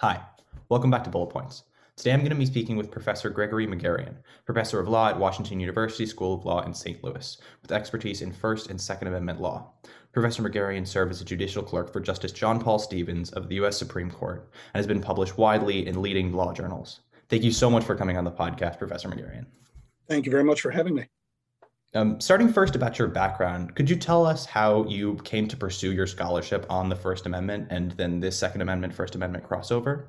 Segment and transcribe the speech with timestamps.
[0.00, 0.18] Hi,
[0.70, 1.64] welcome back to Bullet Points.
[1.94, 4.14] Today I'm going to be speaking with Professor Gregory Magarian,
[4.46, 7.04] Professor of Law at Washington University School of Law in St.
[7.04, 9.74] Louis, with expertise in First and Second Amendment law.
[10.12, 13.76] Professor Magarian served as a judicial clerk for Justice John Paul Stevens of the U.S.
[13.76, 17.00] Supreme Court and has been published widely in leading law journals.
[17.28, 19.44] Thank you so much for coming on the podcast, Professor Magarian.
[20.08, 21.08] Thank you very much for having me.
[21.92, 25.92] Um, starting first about your background, could you tell us how you came to pursue
[25.92, 30.06] your scholarship on the First Amendment and then this Second Amendment, First Amendment crossover?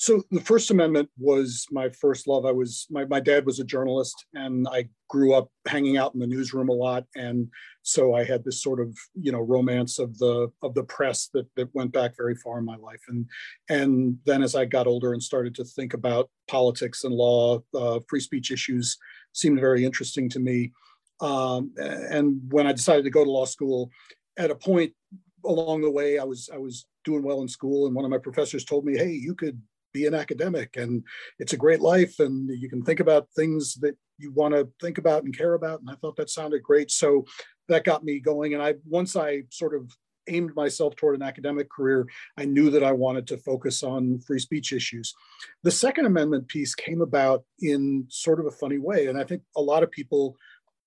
[0.00, 2.46] So the First Amendment was my first love.
[2.46, 6.20] I was my, my dad was a journalist and I grew up hanging out in
[6.20, 7.04] the newsroom a lot.
[7.16, 7.48] And
[7.82, 11.48] so I had this sort of, you know, romance of the of the press that
[11.56, 13.02] that went back very far in my life.
[13.08, 13.26] And
[13.68, 17.98] and then as I got older and started to think about politics and law, uh,
[18.08, 18.96] free speech issues
[19.32, 20.70] seemed very interesting to me.
[21.20, 23.90] Um, and when I decided to go to law school,
[24.36, 24.92] at a point
[25.44, 28.18] along the way, I was I was doing well in school, and one of my
[28.18, 29.60] professors told me, "Hey, you could
[29.92, 31.02] be an academic, and
[31.38, 34.98] it's a great life, and you can think about things that you want to think
[34.98, 37.24] about and care about." And I thought that sounded great, so
[37.68, 38.54] that got me going.
[38.54, 39.90] And I once I sort of
[40.28, 44.38] aimed myself toward an academic career, I knew that I wanted to focus on free
[44.38, 45.14] speech issues.
[45.62, 49.42] The Second Amendment piece came about in sort of a funny way, and I think
[49.56, 50.36] a lot of people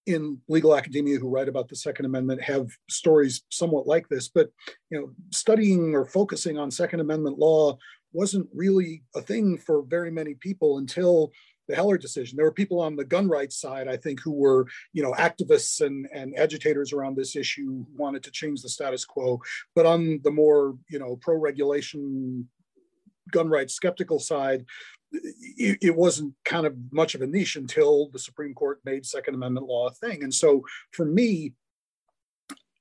[0.06, 4.28] in legal academia who write about the Second Amendment have stories somewhat like this.
[4.28, 4.50] But
[4.90, 7.78] you know, studying or focusing on Second Amendment law
[8.14, 11.32] wasn't really a thing for very many people until
[11.68, 12.36] the Heller decision.
[12.36, 15.80] There were people on the gun rights side, I think, who were, you know, activists
[15.80, 19.40] and, and agitators around this issue wanted to change the status quo.
[19.76, 22.50] But on the more, you know, pro-regulation
[23.32, 24.66] gun rights skeptical side,
[25.12, 29.36] it, it, wasn't kind of much of a niche until the Supreme Court made Second
[29.36, 30.24] Amendment law a thing.
[30.24, 31.54] And so for me,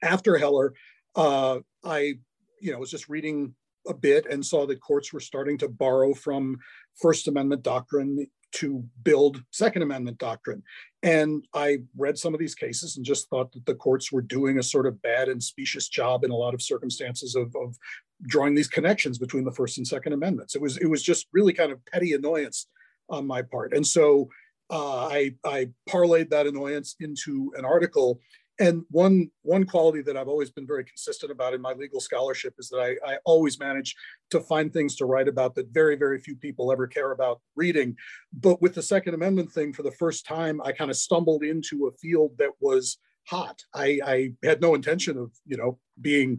[0.02, 0.74] after Heller,
[1.16, 2.14] uh, I,
[2.60, 3.54] you know, was just reading
[3.86, 6.58] a bit and saw that courts were starting to borrow from
[7.00, 10.62] First Amendment doctrine to build Second Amendment doctrine.
[11.02, 14.58] And I read some of these cases and just thought that the courts were doing
[14.58, 17.76] a sort of bad and specious job in a lot of circumstances of, of
[18.22, 20.54] drawing these connections between the First and Second Amendments.
[20.54, 22.66] It was it was just really kind of petty annoyance
[23.08, 24.28] on my part, and so
[24.70, 28.20] uh, I I parlayed that annoyance into an article.
[28.60, 32.54] And one one quality that I've always been very consistent about in my legal scholarship
[32.58, 33.96] is that I, I always manage
[34.30, 37.96] to find things to write about that very very few people ever care about reading.
[38.32, 41.86] But with the Second Amendment thing, for the first time, I kind of stumbled into
[41.86, 43.62] a field that was hot.
[43.74, 46.38] I, I had no intention of you know being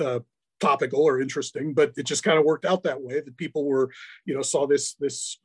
[0.00, 0.20] uh,
[0.60, 3.90] topical or interesting, but it just kind of worked out that way that people were,
[4.24, 5.38] you know, saw this this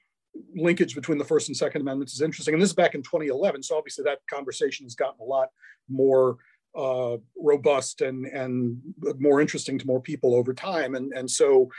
[0.56, 2.54] linkage between the First and Second Amendments is interesting.
[2.54, 5.50] And this is back in 2011, so obviously that conversation has gotten a lot
[5.90, 6.38] more
[6.76, 8.82] uh, robust and and
[9.20, 10.96] more interesting to more people over time.
[10.96, 11.70] And and so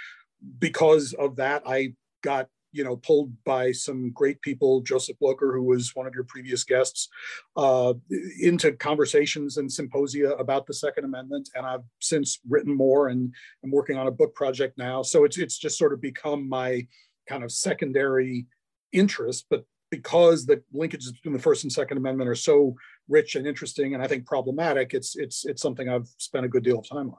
[0.59, 5.63] because of that, I got you know, pulled by some great people, Joseph Blocher, who
[5.63, 7.09] was one of your previous guests,
[7.57, 7.95] uh,
[8.41, 11.51] into conversations and symposia about the Second Amendment.
[11.55, 13.33] And I've since written more and
[13.63, 15.03] I'm working on a book project now.
[15.03, 16.85] So it's, it's just sort of become my
[17.29, 18.47] kind of secondary
[18.93, 19.47] interest.
[19.51, 22.75] But because the linkages between the First and Second Amendment are so
[23.09, 26.65] rich and interesting and I think problematic, it's, it's, it's something I've spent a good
[26.65, 27.19] deal of time on.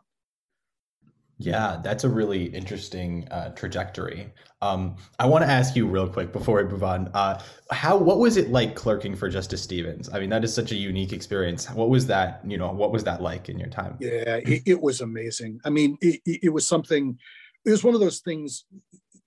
[1.37, 4.31] Yeah, that's a really interesting uh, trajectory.
[4.61, 7.09] Um, I want to ask you real quick before we move on.
[7.13, 10.09] Uh, how what was it like clerking for Justice Stevens?
[10.13, 11.69] I mean, that is such a unique experience.
[11.71, 12.39] What was that?
[12.45, 13.97] You know, what was that like in your time?
[13.99, 15.59] Yeah, it, it was amazing.
[15.65, 17.17] I mean, it, it was something.
[17.65, 18.63] It was one of those things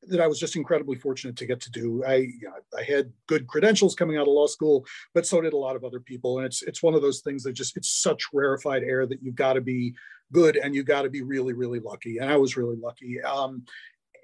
[0.09, 2.03] that I was just incredibly fortunate to get to do.
[2.07, 5.53] I you know, I had good credentials coming out of law school, but so did
[5.53, 6.39] a lot of other people.
[6.39, 9.35] And it's it's one of those things that just it's such rarefied air that you've
[9.35, 9.95] got to be
[10.33, 12.19] good and you've got to be really really lucky.
[12.19, 13.23] And I was really lucky.
[13.23, 13.65] Um,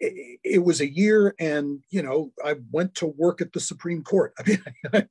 [0.00, 4.02] it, it, was a year, and you know I went to work at the Supreme
[4.02, 4.34] Court.
[4.38, 4.62] I mean,
[4.92, 5.06] I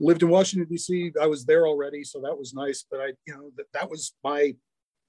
[0.00, 1.12] lived in Washington D.C.
[1.20, 2.84] I was there already, so that was nice.
[2.90, 4.54] But I you know that that was my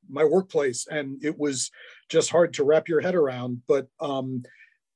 [0.08, 1.72] my workplace and it was
[2.10, 4.44] just hard to wrap your head around but um,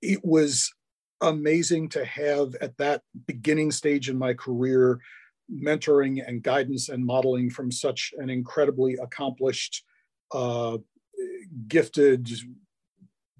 [0.03, 0.73] it was
[1.21, 4.99] amazing to have at that beginning stage in my career
[5.51, 9.83] mentoring and guidance and modeling from such an incredibly accomplished
[10.33, 10.77] uh,
[11.67, 12.29] gifted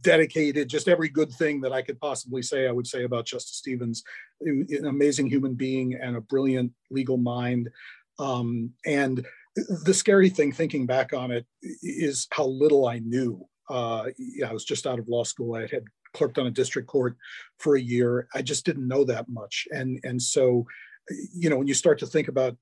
[0.02, 3.58] dedicated just every good thing that i could possibly say i would say about justice
[3.58, 4.04] stevens.
[4.42, 7.70] An amazing human being and a brilliant legal mind.
[8.20, 11.46] Um, and the scary thing thinking back on it
[11.82, 13.48] is how little i knew.
[13.70, 14.08] Uh,
[14.46, 15.56] I was just out of law school.
[15.56, 17.16] I had clerked on a district court
[17.58, 18.28] for a year.
[18.34, 19.68] I just didn't know that much.
[19.72, 20.66] And, and so,
[21.34, 22.56] you know, when you start to think about,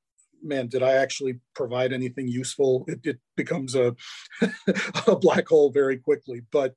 [0.43, 2.85] man, did I actually provide anything useful?
[2.87, 3.95] It, it becomes a,
[5.07, 6.41] a black hole very quickly.
[6.51, 6.73] But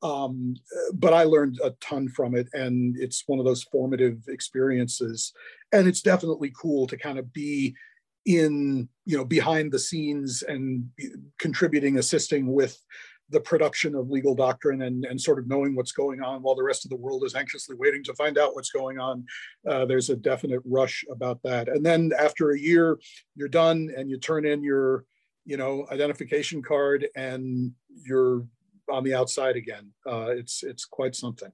[0.00, 0.54] Um,
[0.94, 5.32] but I learned a ton from it, and it's one of those formative experiences.
[5.72, 7.74] And it's definitely cool to kind of be
[8.24, 10.88] in, you know, behind the scenes and
[11.40, 12.80] contributing, assisting with
[13.30, 16.62] the production of legal doctrine and, and sort of knowing what's going on while the
[16.62, 19.24] rest of the world is anxiously waiting to find out what's going on.
[19.68, 21.68] Uh, there's a definite rush about that.
[21.68, 22.98] And then after a year,
[23.36, 25.04] you're done and you turn in your,
[25.44, 27.72] you know, identification card and
[28.02, 28.46] you're
[28.90, 29.90] on the outside again.
[30.06, 31.52] Uh, it's it's quite something.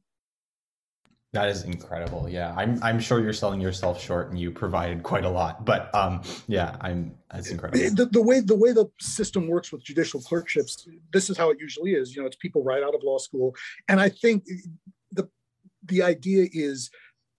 [1.35, 2.29] That is incredible.
[2.29, 5.65] Yeah, I'm I'm sure you're selling yourself short, and you provided quite a lot.
[5.65, 7.81] But um, yeah, I'm that's incredible.
[7.97, 11.59] The, the way the way the system works with judicial clerkships, this is how it
[11.59, 12.15] usually is.
[12.15, 13.53] You know, it's people right out of law school,
[13.89, 14.45] and I think
[15.11, 15.29] the
[15.85, 16.89] the idea is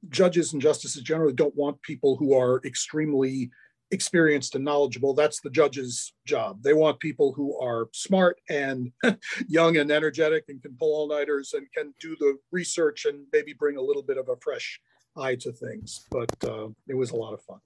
[0.10, 3.50] judges and justices generally don't want people who are extremely
[3.92, 5.14] experienced and knowledgeable.
[5.14, 6.62] That's the judge's job.
[6.62, 8.92] They want people who are smart and
[9.48, 13.54] young and energetic and can pull all nighters and can do the research and maybe
[13.54, 14.80] bring a little bit of a fresh
[15.18, 16.06] eye to things.
[16.12, 17.60] But uh, it was a lot of fun.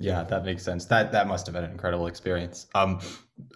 [0.00, 0.84] Yeah, that makes sense.
[0.84, 2.68] That that must have been an incredible experience.
[2.72, 3.00] Um,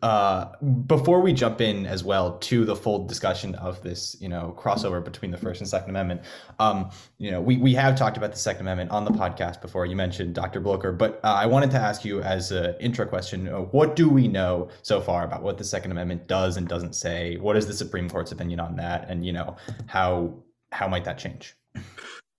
[0.03, 0.47] uh,
[0.87, 5.05] before we jump in as well to the full discussion of this, you know, crossover
[5.05, 6.23] between the First and Second Amendment,
[6.59, 9.87] um, you know, we we have talked about the Second Amendment on the podcast before.
[9.87, 10.61] You mentioned Dr.
[10.61, 14.09] Blocher, but uh, I wanted to ask you as an intro question: uh, What do
[14.09, 17.37] we know so far about what the Second Amendment does and doesn't say?
[17.37, 19.09] What is the Supreme Court's opinion on that?
[19.09, 19.57] And you know,
[19.87, 20.43] how
[20.73, 21.55] how might that change?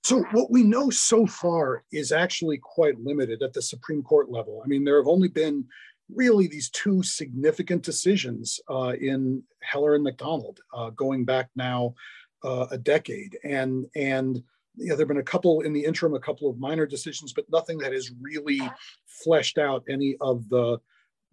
[0.03, 4.61] So, what we know so far is actually quite limited at the Supreme Court level.
[4.63, 5.65] I mean, there have only been
[6.13, 11.95] really these two significant decisions uh, in Heller and McDonald, uh, going back now
[12.43, 14.43] uh, a decade, and and
[14.75, 17.31] you know, there have been a couple in the interim, a couple of minor decisions,
[17.31, 18.61] but nothing that has really
[19.05, 20.79] fleshed out any of the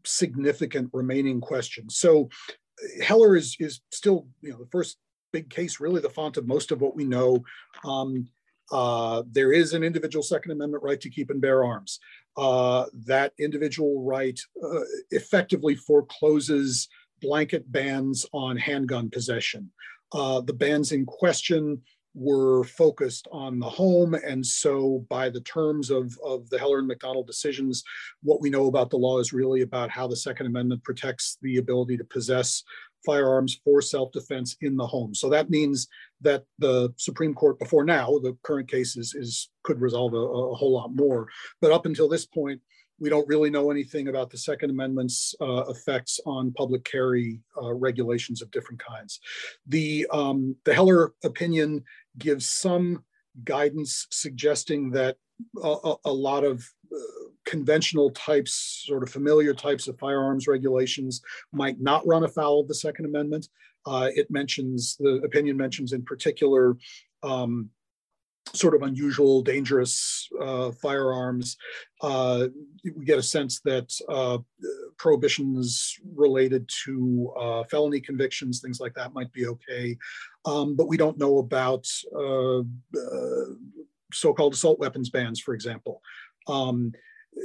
[0.04, 1.96] significant remaining questions.
[1.96, 2.28] So,
[3.02, 4.98] Heller is is still you know the first
[5.32, 7.42] big case, really the font of most of what we know.
[7.84, 8.28] Um,
[8.70, 12.00] uh, there is an individual Second Amendment right to keep and bear arms.
[12.36, 14.80] Uh, that individual right uh,
[15.10, 16.88] effectively forecloses
[17.20, 19.70] blanket bans on handgun possession.
[20.12, 21.80] Uh, the bans in question
[22.14, 24.14] were focused on the home.
[24.14, 27.84] And so, by the terms of, of the Heller and McDonald decisions,
[28.22, 31.58] what we know about the law is really about how the Second Amendment protects the
[31.58, 32.64] ability to possess
[33.04, 35.14] firearms for self-defense in the home.
[35.14, 35.88] So that means
[36.22, 40.54] that the Supreme Court before now, the current case is, is could resolve a, a
[40.54, 41.28] whole lot more.
[41.60, 42.60] But up until this point,
[42.98, 47.72] we don't really know anything about the Second Amendment's uh, effects on public carry uh,
[47.72, 49.20] regulations of different kinds.
[49.66, 51.82] The, um, the Heller opinion
[52.18, 53.02] gives some
[53.44, 55.16] guidance suggesting that
[55.62, 56.62] a, a lot of
[56.94, 62.68] uh, conventional types, sort of familiar types of firearms regulations might not run afoul of
[62.68, 63.48] the Second Amendment.
[63.86, 66.76] Uh, it mentions, the opinion mentions in particular,
[67.22, 67.70] um,
[68.52, 71.56] sort of unusual, dangerous uh, firearms.
[72.02, 72.48] Uh,
[72.96, 74.38] we get a sense that uh,
[74.96, 79.96] prohibitions related to uh, felony convictions, things like that, might be okay.
[80.44, 81.86] Um, but we don't know about
[82.16, 83.54] uh, uh,
[84.12, 86.02] so-called assault weapons bans, for example.
[86.48, 86.92] Um,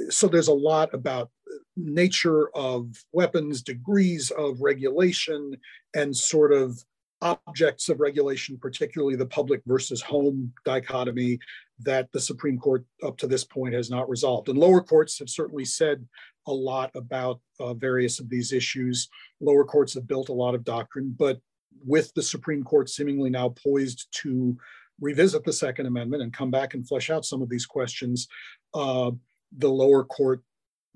[0.08, 1.30] so there's a lot about
[1.76, 5.56] nature of weapons, degrees of regulation,
[5.94, 6.82] and sort of
[7.22, 11.38] objects of regulation, particularly the public versus home dichotomy
[11.80, 14.48] that the Supreme Court up to this point has not resolved.
[14.48, 16.06] And lower courts have certainly said
[16.46, 19.08] a lot about uh, various of these issues.
[19.40, 21.40] Lower courts have built a lot of doctrine, but
[21.84, 24.56] with the Supreme Court seemingly now poised to
[25.00, 28.28] revisit the Second Amendment and come back and flesh out some of these questions,
[28.74, 29.10] uh,
[29.58, 30.42] the lower court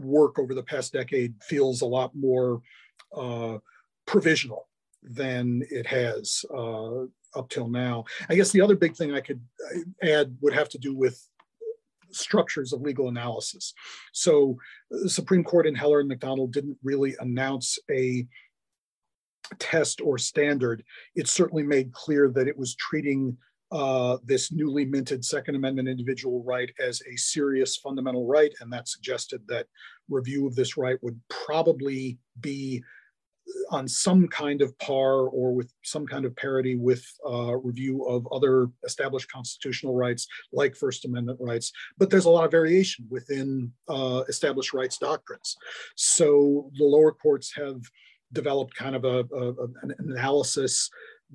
[0.05, 2.63] work over the past decade feels a lot more
[3.17, 3.59] uh,
[4.07, 4.69] provisional
[5.03, 7.03] than it has uh,
[7.37, 8.05] up till now.
[8.29, 9.41] I guess the other big thing I could
[10.03, 11.27] add would have to do with
[12.11, 13.73] structures of legal analysis.
[14.13, 14.57] So
[14.91, 18.27] the Supreme Court in Heller and McDonald didn't really announce a
[19.59, 20.85] test or standard.
[21.15, 23.37] It certainly made clear that it was treating
[23.73, 28.89] uh, this newly minted Second Amendment individual right as a serious fundamental right, and that
[28.89, 29.67] suggested that
[30.09, 32.83] review of this right would probably be
[33.71, 38.27] on some kind of par or with some kind of parity with uh, review of
[38.33, 41.73] other established constitutional rights like First Amendment rights.
[41.99, 45.57] But there's a lot of variation within uh, established rights doctrines.
[45.97, 47.81] So the lower courts have
[48.33, 50.89] developed kind of a, a an analysis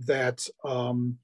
[0.06, 1.18] that um,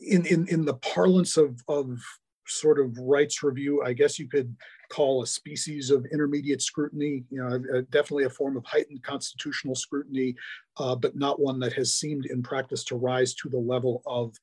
[0.00, 1.98] in, in, in the parlance of, of
[2.46, 4.54] sort of rights review, I guess you could
[4.90, 10.36] call a species of intermediate scrutiny, you know, definitely a form of heightened constitutional scrutiny,
[10.76, 14.34] uh, but not one that has seemed in practice to rise to the level of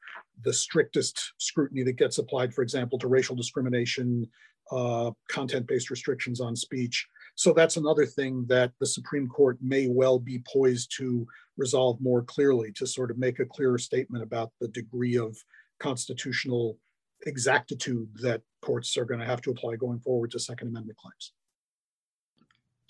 [0.44, 4.28] the strictest scrutiny that gets applied, for example, to racial discrimination,
[4.72, 7.08] uh, content-based restrictions on speech.
[7.42, 11.26] So that's another thing that the Supreme Court may well be poised to
[11.58, 15.36] resolve more clearly, to sort of make a clearer statement about the degree of
[15.80, 16.78] constitutional
[17.26, 21.34] exactitude that courts are going to have to apply going forward to Second Amendment claims.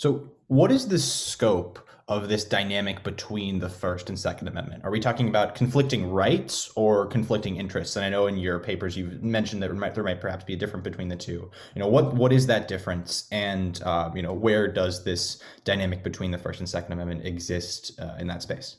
[0.01, 4.83] So, what is the scope of this dynamic between the First and Second Amendment?
[4.83, 7.95] Are we talking about conflicting rights or conflicting interests?
[7.95, 10.53] And I know in your papers you've mentioned that there might, there might perhaps be
[10.53, 11.51] a difference between the two.
[11.75, 16.01] You know, what what is that difference, and uh, you know, where does this dynamic
[16.01, 18.77] between the First and Second Amendment exist uh, in that space?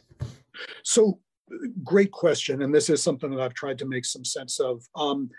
[0.82, 1.20] So,
[1.84, 4.82] great question, and this is something that I've tried to make some sense of.
[4.96, 5.30] Um,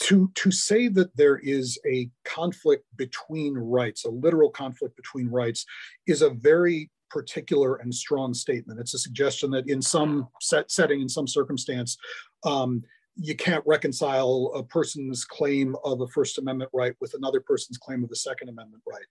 [0.00, 5.66] to, to say that there is a conflict between rights, a literal conflict between rights,
[6.06, 8.80] is a very particular and strong statement.
[8.80, 11.98] It's a suggestion that in some set setting, in some circumstance,
[12.44, 12.82] um,
[13.16, 18.02] you can't reconcile a person's claim of a First Amendment right with another person's claim
[18.02, 19.04] of a Second Amendment right.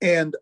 [0.00, 0.34] And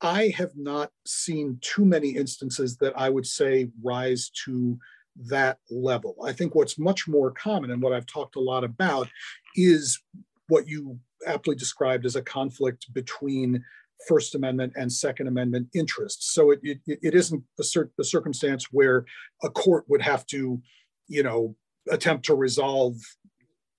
[0.00, 4.78] I have not seen too many instances that I would say rise to
[5.26, 6.16] that level.
[6.24, 9.08] I think what's much more common and what I've talked a lot about
[9.56, 10.00] is
[10.48, 13.64] what you aptly described as a conflict between
[14.06, 16.32] First Amendment and Second Amendment interests.
[16.32, 19.04] So it, it, it isn't a, cir- a circumstance where
[19.42, 20.62] a court would have to,
[21.08, 21.56] you know,
[21.90, 22.94] attempt to resolve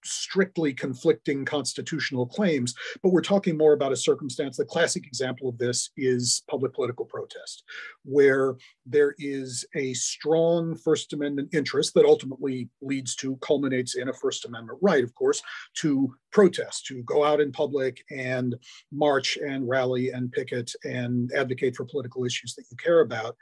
[0.03, 4.58] strictly conflicting constitutional claims, but we're talking more about a circumstance.
[4.58, 7.63] The classic example of this is public political protest,
[8.03, 14.13] where there is a strong First Amendment interest that ultimately leads to, culminates in a
[14.13, 15.41] First Amendment right, of course,
[15.77, 18.56] to protest, to go out in public and
[18.91, 23.36] march and rally and picket and advocate for political issues that you care about.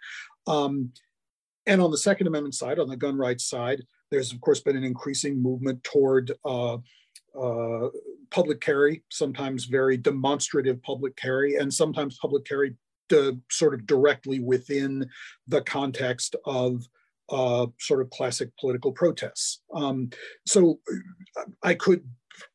[0.47, 0.91] Um,
[1.65, 4.77] and on the Second Amendment side, on the gun rights side, there's, of course, been
[4.77, 6.77] an increasing movement toward uh,
[7.39, 7.89] uh,
[8.31, 12.75] public carry, sometimes very demonstrative public carry, and sometimes public carry
[13.09, 15.07] to, sort of directly within
[15.47, 16.83] the context of
[17.29, 19.61] uh, sort of classic political protests.
[19.73, 20.09] Um,
[20.45, 20.79] so
[21.63, 22.03] I could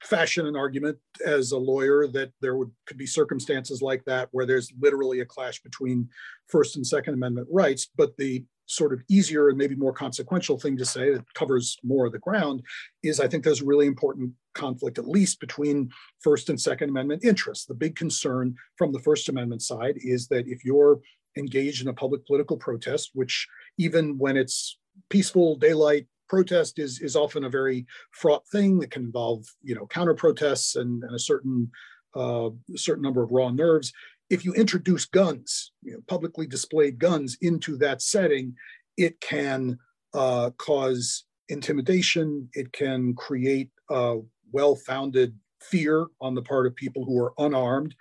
[0.02, 4.46] fashion an argument as a lawyer that there would could be circumstances like that where
[4.46, 6.08] there's literally a clash between
[6.48, 10.76] First and Second Amendment rights, but the sort of easier and maybe more consequential thing
[10.78, 12.62] to say that covers more of the ground
[13.02, 17.24] is I think there's a really important conflict, at least between First and Second Amendment
[17.24, 17.66] interests.
[17.66, 21.00] The big concern from the First Amendment side is that if you're
[21.36, 23.46] engaged in a public political protest, which
[23.78, 24.78] even when it's
[25.10, 29.86] peaceful daylight protest is is often a very fraught thing that can involve you know
[29.86, 31.70] counter protests and, and a certain
[32.14, 33.92] uh, certain number of raw nerves
[34.32, 38.54] if you introduce guns, you know, publicly displayed guns into that setting,
[38.96, 39.78] it can
[40.14, 42.48] uh, cause intimidation.
[42.54, 44.20] It can create a
[44.50, 47.94] well-founded fear on the part of people who are unarmed.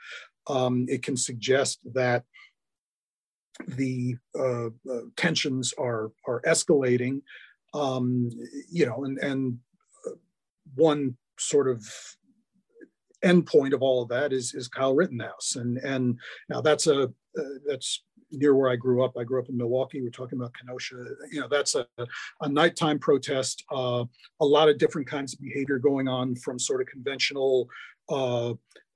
[0.48, 2.24] Um, it can suggest that
[3.68, 7.24] the uh, uh, tensions are are escalating.
[7.74, 8.30] Um,
[8.72, 9.58] you know, and and
[10.08, 10.16] uh,
[10.76, 11.86] one sort of
[13.24, 17.44] endpoint of all of that is is Kyle Rittenhouse, and and now that's a uh,
[17.68, 19.18] that's near where I grew up.
[19.18, 20.02] I grew up in Milwaukee.
[20.02, 21.04] We're talking about Kenosha.
[21.32, 21.86] You know, that's a,
[22.42, 23.64] a nighttime protest.
[23.72, 24.06] Uh,
[24.40, 27.68] a lot of different kinds of behavior going on, from sort of conventional,
[28.10, 28.54] uh,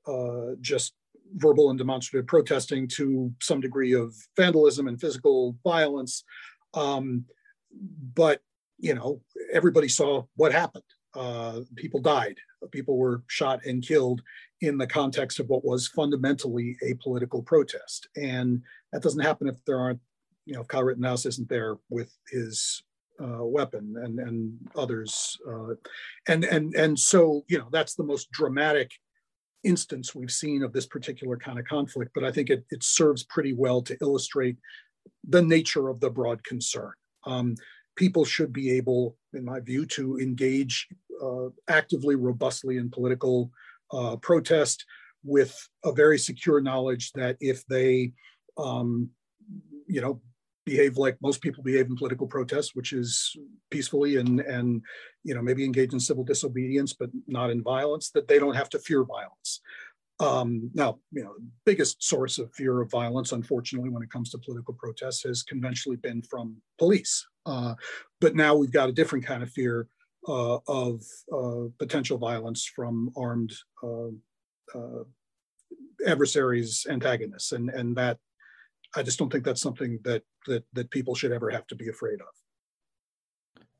[0.07, 0.93] uh, just
[1.35, 6.23] verbal and demonstrative protesting to some degree of vandalism and physical violence.
[6.73, 7.25] Um,
[8.13, 8.41] but
[8.77, 10.83] you know, everybody saw what happened.
[11.15, 12.35] Uh, people died
[12.71, 14.21] people were shot and killed
[14.61, 18.07] in the context of what was fundamentally a political protest.
[18.15, 19.99] And that doesn't happen if there aren't,
[20.45, 22.83] you know, if Kyle Rittenhouse isn't there with his
[23.21, 25.75] uh, weapon and and others, uh,
[26.27, 28.91] and and and so you know that's the most dramatic
[29.63, 32.11] instance we've seen of this particular kind of conflict.
[32.13, 34.57] But I think it it serves pretty well to illustrate
[35.23, 36.91] the nature of the broad concern.
[37.25, 37.55] Um,
[37.95, 40.87] people should be able, in my view, to engage
[41.67, 43.51] actively, robustly in political
[43.91, 44.85] uh, protest
[45.23, 48.11] with a very secure knowledge that if they,
[48.57, 49.09] um,
[49.87, 50.21] you know,
[50.65, 53.35] behave like most people behave in political protest, which is
[53.69, 54.81] peacefully and and
[55.23, 58.69] you know maybe engage in civil disobedience, but not in violence, that they don't have
[58.69, 59.61] to fear violence.
[60.19, 64.29] Um, now, you know, the biggest source of fear of violence, unfortunately, when it comes
[64.31, 67.25] to political protests, has conventionally been from police.
[67.45, 67.75] Uh,
[68.21, 69.87] but now we've got a different kind of fear uh,
[70.27, 73.53] Uh, of uh, potential violence from armed
[73.83, 74.07] uh,
[74.73, 75.03] uh,
[76.07, 78.17] adversaries, antagonists, and and that
[78.95, 81.89] I just don't think that's something that that that people should ever have to be
[81.89, 82.33] afraid of.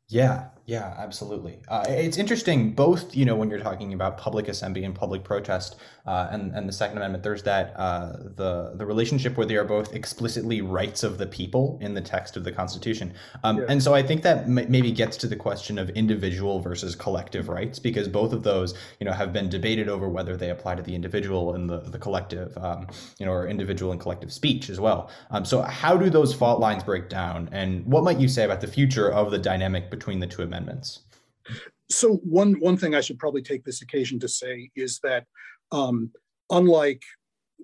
[0.09, 1.59] Yeah, yeah, absolutely.
[1.67, 5.77] Uh, it's interesting, both you know, when you're talking about public assembly and public protest,
[6.07, 7.23] uh, and and the Second Amendment.
[7.23, 11.79] There's that uh, the the relationship where they are both explicitly rights of the people
[11.81, 13.65] in the text of the Constitution, um, yeah.
[13.69, 17.49] and so I think that m- maybe gets to the question of individual versus collective
[17.49, 20.83] rights, because both of those you know have been debated over whether they apply to
[20.83, 22.87] the individual and the the collective, um,
[23.19, 25.09] you know, or individual and collective speech as well.
[25.31, 28.61] Um, so how do those fault lines break down, and what might you say about
[28.61, 31.01] the future of the dynamic between the two amendments?
[31.89, 35.25] So one one thing I should probably take this occasion to say is that
[35.71, 36.11] um,
[36.49, 37.03] unlike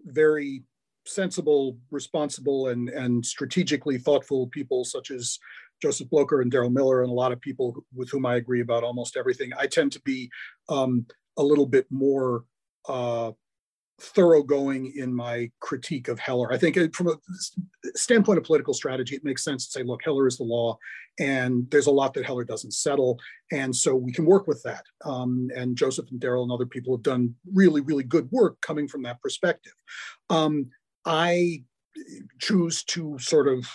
[0.06, 0.64] very
[1.06, 5.40] sensible, responsible, and and strategically thoughtful people such as
[5.82, 8.84] Joseph Blocher and Darrell Miller and a lot of people with whom I agree about
[8.84, 10.30] almost everything, I tend to be
[10.70, 11.06] um,
[11.38, 12.46] a little bit more
[12.88, 13.32] uh,
[14.02, 16.52] thoroughgoing in my critique of Heller.
[16.52, 17.16] I think from a
[17.96, 20.78] standpoint of political strategy, it makes sense to say, look, Heller is the law,
[21.20, 23.20] and there's a lot that Heller doesn't settle,
[23.52, 24.84] and so we can work with that.
[25.06, 28.88] Um, and Joseph and Darrell and other people have done really, really good work coming
[28.88, 29.74] from that perspective.
[30.30, 30.70] Um,
[31.06, 31.64] I
[32.40, 33.66] choose to sort of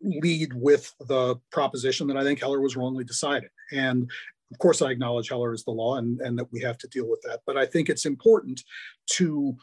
[0.00, 3.50] lead with the proposition that I think Heller was wrongly decided.
[3.72, 4.10] And
[4.54, 7.08] of course, I acknowledge Heller is the law and, and that we have to deal
[7.10, 7.40] with that.
[7.44, 8.62] But I think it's important
[9.16, 9.56] to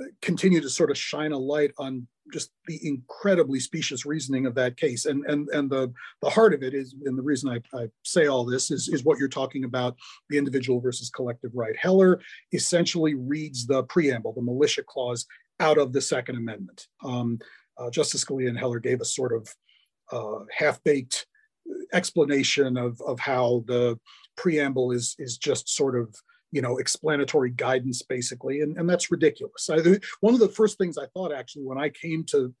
[0.00, 4.54] uh, continue to sort of shine a light on just the incredibly specious reasoning of
[4.54, 5.06] that case.
[5.06, 8.26] And, and, and the, the heart of it is, and the reason I, I say
[8.26, 9.96] all this is, is what you're talking about,
[10.30, 11.76] the individual versus collective right.
[11.76, 12.20] Heller
[12.52, 15.26] essentially reads the preamble, the militia clause,
[15.58, 16.86] out of the Second Amendment.
[17.04, 17.38] Um,
[17.78, 19.42] uh, Justice Scalia and Heller gave a sort of
[20.12, 21.26] uh, half-baked
[21.92, 23.98] explanation of, of how the
[24.36, 26.14] preamble is is just sort of
[26.52, 28.60] you know explanatory guidance basically.
[28.60, 29.68] And, and that's ridiculous.
[29.70, 29.78] I,
[30.20, 32.54] one of the first things i thought actually when i came to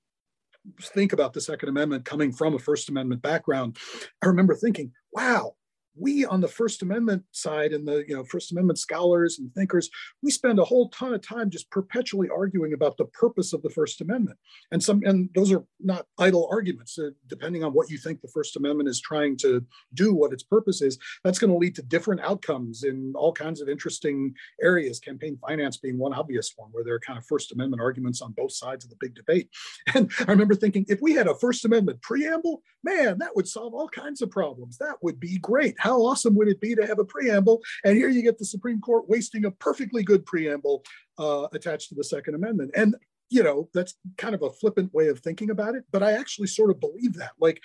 [0.82, 3.76] think about the second amendment coming from a first amendment background
[4.22, 5.54] i remember thinking wow
[5.98, 9.90] we on the First Amendment side and the you know First Amendment scholars and thinkers,
[10.22, 13.70] we spend a whole ton of time just perpetually arguing about the purpose of the
[13.70, 14.38] First Amendment.
[14.72, 16.98] And some and those are not idle arguments.
[16.98, 20.42] Uh, depending on what you think the First Amendment is trying to do, what its
[20.42, 25.00] purpose is, that's going to lead to different outcomes in all kinds of interesting areas.
[25.00, 28.32] Campaign finance being one obvious one, where there are kind of First Amendment arguments on
[28.32, 29.48] both sides of the big debate.
[29.94, 33.72] And I remember thinking, if we had a First Amendment preamble, man, that would solve
[33.72, 34.76] all kinds of problems.
[34.78, 37.62] That would be great how awesome would it be to have a preamble?
[37.84, 40.84] And here you get the Supreme Court wasting a perfectly good preamble
[41.18, 42.72] uh, attached to the Second Amendment.
[42.74, 42.96] And
[43.28, 46.46] you know, that's kind of a flippant way of thinking about it, but I actually
[46.46, 47.32] sort of believe that.
[47.40, 47.60] Like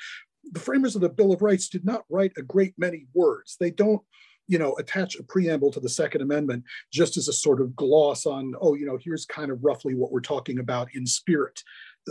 [0.52, 3.58] the framers of the Bill of Rights did not write a great many words.
[3.60, 4.02] They don't
[4.48, 8.26] you know, attach a preamble to the Second Amendment just as a sort of gloss
[8.26, 11.64] on, oh, you know, here's kind of roughly what we're talking about in spirit.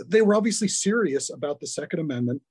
[0.07, 2.41] They were obviously serious about the Second Amendment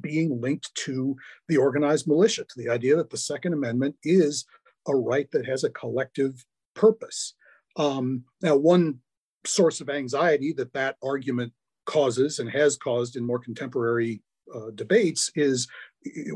[0.00, 1.16] being linked to
[1.48, 4.44] the organized militia, to the idea that the Second Amendment is
[4.86, 7.34] a right that has a collective purpose.
[7.76, 8.98] Um, now, one
[9.44, 11.52] source of anxiety that that argument
[11.86, 14.22] causes and has caused in more contemporary
[14.54, 15.68] uh, debates is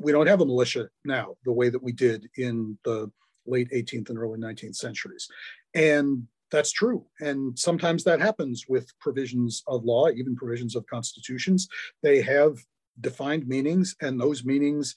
[0.00, 3.11] we don't have a militia now the way that we did in the
[3.46, 5.28] late 18th and early 19th centuries.
[5.74, 7.07] And that's true.
[7.20, 11.68] And sometimes that happens with provisions of law, even provisions of constitutions.
[12.02, 12.59] They have
[13.00, 14.94] defined meanings and those meanings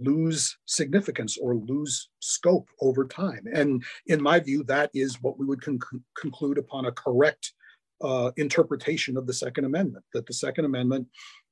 [0.00, 3.44] lose significance or lose scope over time.
[3.52, 5.78] And in my view, that is what we would con-
[6.16, 7.52] conclude upon a correct
[8.00, 11.06] uh, interpretation of the Second Amendment, that the Second Amendment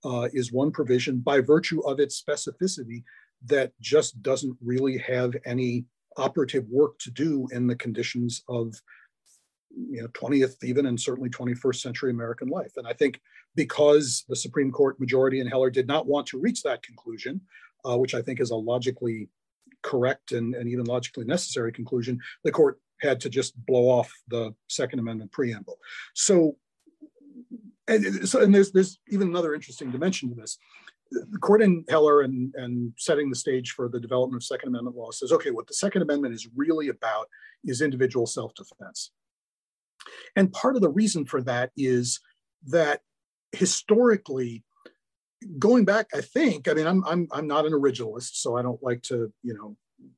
[0.04, 3.02] uh, is one provision by virtue of its specificity
[3.44, 5.84] that just doesn't really have any
[6.16, 8.74] operative work to do in the conditions of
[9.76, 12.72] you know 20th even and certainly 21st century american life.
[12.76, 13.20] And i think
[13.54, 17.40] because the supreme court majority in heller did not want to reach that conclusion
[17.84, 19.28] uh, which i think is a logically
[19.82, 24.54] correct and, and even logically necessary conclusion the court had to just blow off the
[24.68, 25.78] second amendment preamble.
[26.14, 26.56] So
[27.88, 30.58] and so and there's there's even another interesting dimension to this.
[31.10, 34.96] The court in Heller and, and setting the stage for the development of Second Amendment
[34.96, 37.28] law says, okay, what the Second Amendment is really about
[37.64, 39.12] is individual self-defense.
[40.34, 42.20] And part of the reason for that is
[42.66, 43.00] that
[43.52, 44.64] historically,
[45.58, 48.82] going back, I think, I mean, I'm, I'm, I'm not an originalist, so I don't
[48.82, 49.76] like to, you know,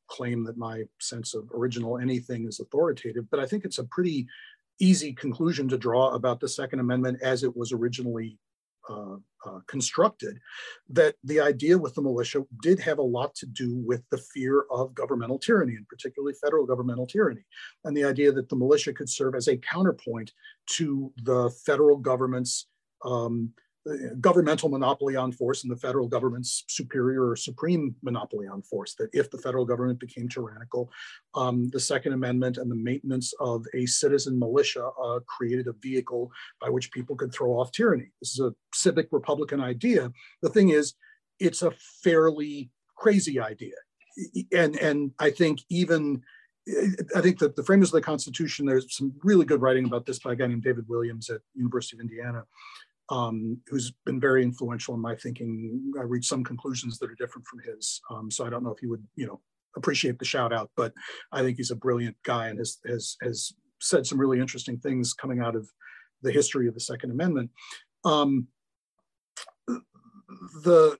[0.08, 4.26] claim that my sense of original anything is authoritative, but I think it's a pretty
[4.80, 8.38] easy conclusion to draw about the Second Amendment as it was originally
[8.88, 10.38] uh, uh, constructed,
[10.88, 14.64] that the idea with the militia did have a lot to do with the fear
[14.70, 17.44] of governmental tyranny, and particularly federal governmental tyranny,
[17.84, 20.32] and the idea that the militia could serve as a counterpoint
[20.66, 22.66] to the federal government's
[23.04, 23.52] um,
[24.20, 28.94] governmental monopoly on force and the federal government's superior or supreme monopoly on force.
[28.94, 30.90] That if the federal government became tyrannical,
[31.34, 36.30] um, the Second Amendment and the maintenance of a citizen militia uh, created a vehicle
[36.60, 38.10] by which people could throw off tyranny.
[38.20, 40.12] This is a civic Republican idea.
[40.42, 40.94] The thing is,
[41.38, 41.72] it's a
[42.02, 43.74] fairly crazy idea.
[44.52, 46.22] And, and I think even
[47.16, 50.18] I think that the framers of the Constitution, there's some really good writing about this
[50.18, 52.44] by a guy named David Williams at University of Indiana,
[53.10, 55.92] um, who's been very influential in my thinking.
[55.98, 58.00] I reached some conclusions that are different from his.
[58.10, 59.40] Um, so I don't know if he would, you know,
[59.76, 60.92] appreciate the shout out, but
[61.32, 65.14] I think he's a brilliant guy and has, has, has said some really interesting things
[65.14, 65.68] coming out of
[66.22, 67.50] the history of the Second Amendment.
[68.04, 68.48] Um,
[70.62, 70.98] the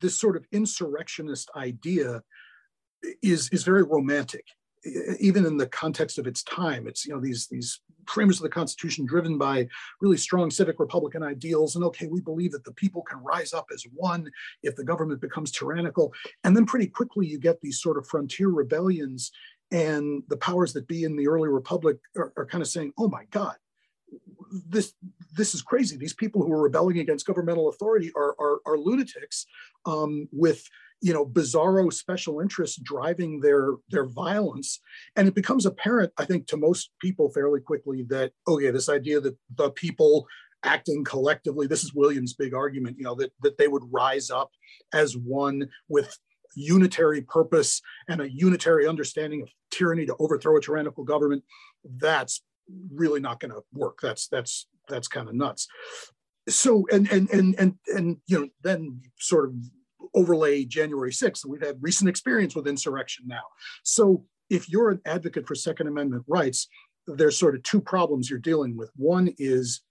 [0.00, 2.22] this sort of insurrectionist idea
[3.22, 4.44] is is very romantic
[5.18, 8.48] even in the context of its time it's you know these these framers of the
[8.48, 9.66] constitution driven by
[10.00, 11.76] really strong civic republican ideals.
[11.76, 14.30] And okay we believe that the people can rise up as one
[14.62, 16.12] if the government becomes tyrannical.
[16.44, 19.32] And then pretty quickly you get these sort of frontier rebellions
[19.70, 23.08] and the powers that be in the early republic are, are kind of saying oh
[23.08, 23.56] my god
[24.68, 24.94] this
[25.36, 25.96] this is crazy.
[25.96, 29.46] These people who are rebelling against governmental authority are are, are lunatics
[29.86, 30.68] um, with
[31.04, 34.80] you know bizarro special interests driving their their violence.
[35.16, 39.20] And it becomes apparent i think to most people fairly quickly that okay this idea
[39.20, 40.26] that the people
[40.64, 44.50] acting collectively this is william's big argument you know that that they would rise up
[44.92, 46.16] as one with
[46.56, 51.42] unitary purpose and a unitary understanding of tyranny to overthrow a tyrannical government
[51.98, 52.42] that's
[52.92, 53.98] really not going to work.
[54.02, 55.68] That's that's that's kind of nuts.
[56.48, 59.54] So and and and and and you know then sort of
[60.14, 61.44] overlay January 6th.
[61.44, 63.42] And we've had recent experience with insurrection now.
[63.82, 66.68] So if you're an advocate for Second Amendment rights,
[67.06, 68.90] there's sort of two problems you're dealing with.
[68.96, 69.82] One is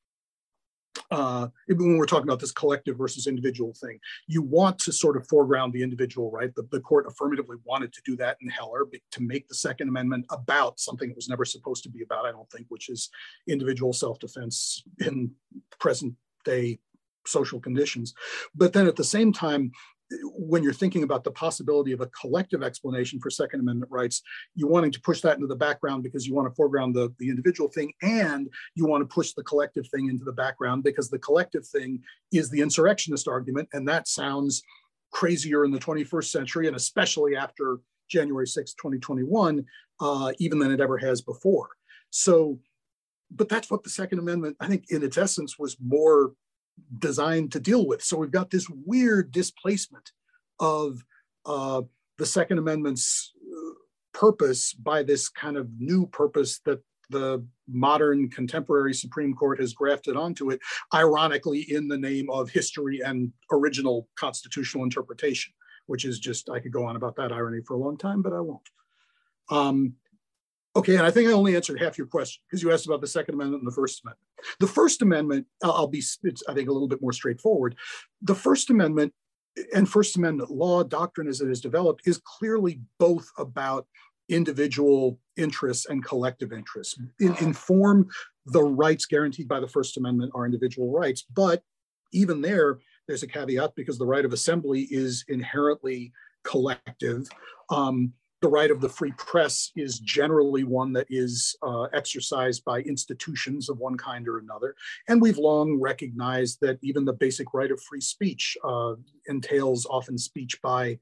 [1.12, 5.28] uh, when we're talking about this collective versus individual thing, you want to sort of
[5.28, 6.54] foreground the individual, right?
[6.56, 10.26] The, the court affirmatively wanted to do that in Heller to make the Second Amendment
[10.32, 13.10] about something it was never supposed to be about, I don't think, which is
[13.48, 15.32] individual self defense in
[15.80, 16.14] present
[16.46, 16.80] day
[17.26, 18.14] social conditions.
[18.54, 19.72] But then at the same time,
[20.36, 24.21] when you're thinking about the possibility of a collective explanation for Second Amendment rights,
[24.56, 27.30] you're wanting to push that into the background because you want to foreground the, the
[27.30, 31.19] individual thing and you want to push the collective thing into the background because the
[31.19, 33.67] collective thing is the insurrectionist argument.
[33.73, 34.63] And that sounds
[35.12, 39.65] crazier in the 21st century and especially after January 6, 2021,
[39.99, 41.69] uh, even than it ever has before.
[42.10, 42.60] So,
[43.32, 46.34] but that's what the Second Amendment, I think, in its essence, was more
[47.00, 48.04] designed to deal with.
[48.04, 50.12] So we've got this weird displacement
[50.60, 51.04] of
[51.46, 51.82] uh,
[52.18, 53.74] the Second Amendment's uh,
[54.14, 60.16] purpose by this kind of new purpose that the modern contemporary Supreme Court has grafted
[60.16, 60.60] onto it,
[60.94, 65.54] ironically, in the name of history and original constitutional interpretation,
[65.88, 68.34] which is just, I could go on about that irony for a long time, but
[68.34, 68.70] I won't.
[69.50, 69.94] Um,
[70.76, 73.08] Okay, and I think I only answered half your question because you asked about the
[73.08, 74.28] Second Amendment and the First Amendment.
[74.60, 77.76] The First Amendment, I'll be, it's, I think, a little bit more straightforward.
[78.24, 79.14] The First Amendment
[79.76, 83.86] and First Amendment law doctrine as it is developed is clearly both about
[84.30, 87.00] individual interests and collective interests.
[87.20, 88.08] In, inform
[88.48, 91.62] the rights guaranteed by the First Amendment are individual rights, but
[92.14, 97.28] even there, there's a caveat because the right of assembly is inherently collective.
[97.70, 102.82] Um, the right of the free press is generally one that is uh, exercised by
[102.82, 104.75] institutions of one kind or another.
[105.08, 108.95] And we've long recognized that even the basic right of free speech uh,
[109.27, 110.99] entails often speech by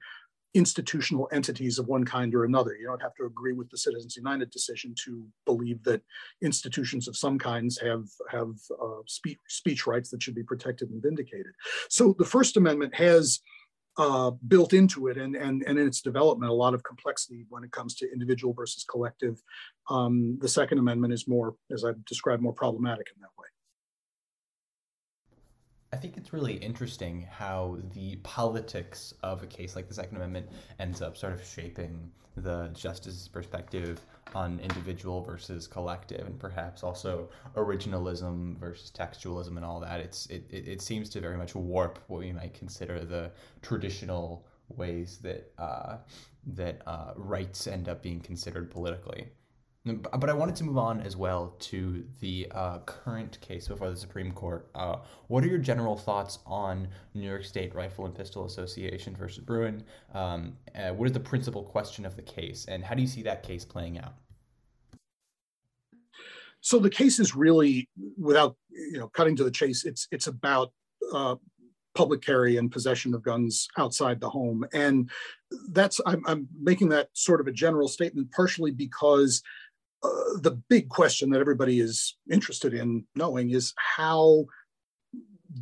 [0.54, 2.76] institutional entities of one kind or another.
[2.76, 6.04] You don't have to agree with the Citizens United decision to believe that
[6.44, 11.02] institutions of some kinds have have uh, speech speech rights that should be protected and
[11.02, 11.54] vindicated.
[11.90, 13.40] So the First Amendment has
[13.98, 17.64] uh, built into it and, and, and in its development, a lot of complexity when
[17.64, 19.42] it comes to individual versus collective.
[19.90, 23.48] Um, the Second Amendment is more, as I've described, more problematic in that way.
[25.94, 30.48] I think it's really interesting how the politics of a case like the Second Amendment
[30.80, 34.00] ends up sort of shaping the justice's perspective
[34.36, 40.00] on individual versus collective, and perhaps also originalism versus textualism and all that.
[40.00, 45.20] It's it, it, seems to very much warp what we might consider the traditional ways
[45.24, 45.98] that uh,
[46.54, 49.28] that uh, rights end up being considered politically.
[49.84, 53.98] But I wanted to move on as well to the uh, current case before the
[53.98, 54.70] Supreme Court.
[54.76, 59.44] Uh, what are your general thoughts on New York State Rifle and Pistol Association versus
[59.44, 59.84] Bruen?
[60.14, 63.24] Um, uh, what is the principal question of the case, and how do you see
[63.24, 64.14] that case playing out?
[66.62, 70.72] So the case is really, without you know cutting to the chase, it's it's about
[71.14, 71.36] uh,
[71.96, 75.10] public carry and possession of guns outside the home, and
[75.70, 79.42] that's I'm, I'm making that sort of a general statement partially because
[80.04, 80.10] uh,
[80.42, 84.46] the big question that everybody is interested in knowing is how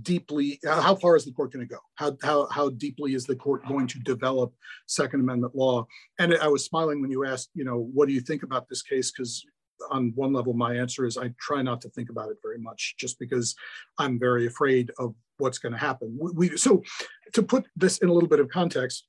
[0.02, 1.80] deeply how far is the court going to go?
[1.96, 4.54] How, how how deeply is the court going to develop
[4.86, 5.88] second amendment law?
[6.20, 8.82] And i was smiling when you asked you know what do you think about this
[8.82, 9.12] case?
[9.12, 9.46] Because
[9.90, 12.96] on one level my answer is i try not to think about it very much
[12.98, 13.56] just because
[13.98, 16.84] i'm very afraid of what's going to happen we, so
[17.34, 19.06] to put this in a little bit of context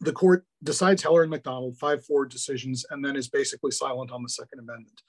[0.00, 4.22] the court decides Heller and McDonald, 5 4 decisions, and then is basically silent on
[4.22, 5.02] the Second Amendment.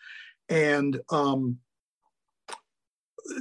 [0.50, 1.60] And um,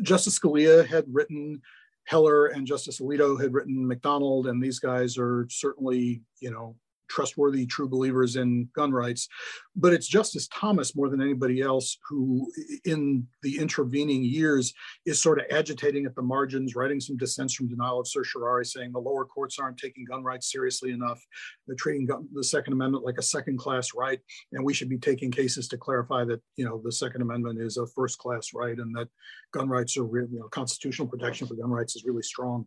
[0.03, 1.61] Justice Scalia had written
[2.07, 6.77] Heller and Justice Alito had written McDonald, and these guys are certainly, you know,
[7.13, 9.29] trustworthy, true believers in gun rights.
[9.77, 12.51] But it's Justice Thomas more than anybody else who,
[12.85, 14.73] in the intervening years,
[15.05, 18.93] is sort of agitating at the margins, writing some dissents from denial of certiorari, saying
[18.93, 21.21] the lower courts aren't taking gun rights seriously enough.
[21.67, 24.21] They're treating gun, the Second Amendment like a second class right,
[24.53, 27.77] and we should be taking cases to clarify that you know the Second Amendment is
[27.77, 29.09] a first class right, and that
[29.53, 32.67] gun rights are you know, constitutional protection for gun rights is really strong.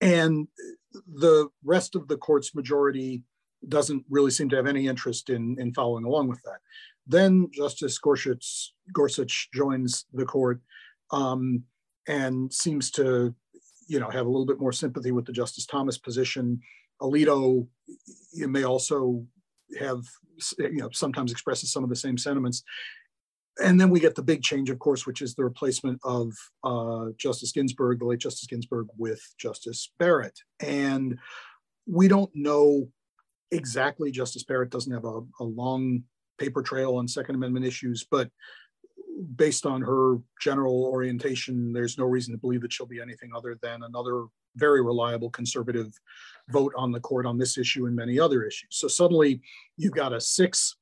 [0.00, 0.48] And
[0.92, 3.22] the rest of the court's majority
[3.68, 6.58] doesn't really seem to have any interest in, in following along with that.
[7.06, 10.60] Then Justice Gorsuch, Gorsuch joins the court
[11.10, 11.64] um,
[12.08, 13.34] and seems to,
[13.88, 16.60] you know, have a little bit more sympathy with the Justice Thomas position.
[17.02, 17.66] Alito
[18.34, 19.26] may also
[19.78, 20.02] have,
[20.58, 22.62] you know, sometimes expresses some of the same sentiments.
[23.62, 26.32] And then we get the big change, of course, which is the replacement of
[26.64, 30.38] uh, Justice Ginsburg, the late Justice Ginsburg, with Justice Barrett.
[30.60, 31.18] And
[31.86, 32.88] we don't know
[33.50, 34.10] exactly.
[34.10, 36.04] Justice Barrett doesn't have a, a long
[36.38, 38.30] paper trail on Second Amendment issues, but
[39.36, 43.58] based on her general orientation, there's no reason to believe that she'll be anything other
[43.62, 44.24] than another
[44.56, 45.92] very reliable conservative
[46.48, 48.68] vote on the court on this issue and many other issues.
[48.70, 49.42] So suddenly
[49.76, 50.76] you've got a six,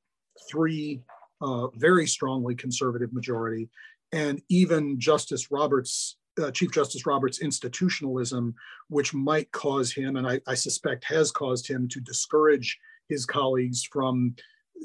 [0.49, 1.01] three,
[1.41, 3.69] uh, very strongly conservative majority.
[4.11, 8.55] And even Justice Roberts uh, Chief Justice Roberts' institutionalism,
[8.87, 13.83] which might cause him, and I, I, suspect has caused him, to discourage his colleagues
[13.83, 14.35] from,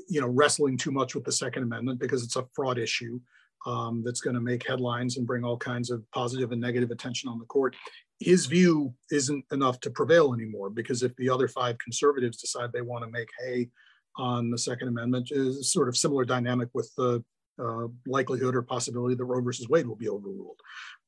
[0.08, 3.20] you know, wrestling too much with the Second Amendment because it's a fraud issue
[3.66, 7.28] um, that's going to make headlines and bring all kinds of positive and negative attention
[7.28, 7.76] on the court.
[8.20, 12.80] His view isn't enough to prevail anymore because if the other five conservatives decide they
[12.80, 13.70] want to make hay
[14.16, 17.24] on the Second Amendment, is sort of similar dynamic with the
[17.62, 20.60] uh, likelihood or possibility that Roe versus Wade will be overruled.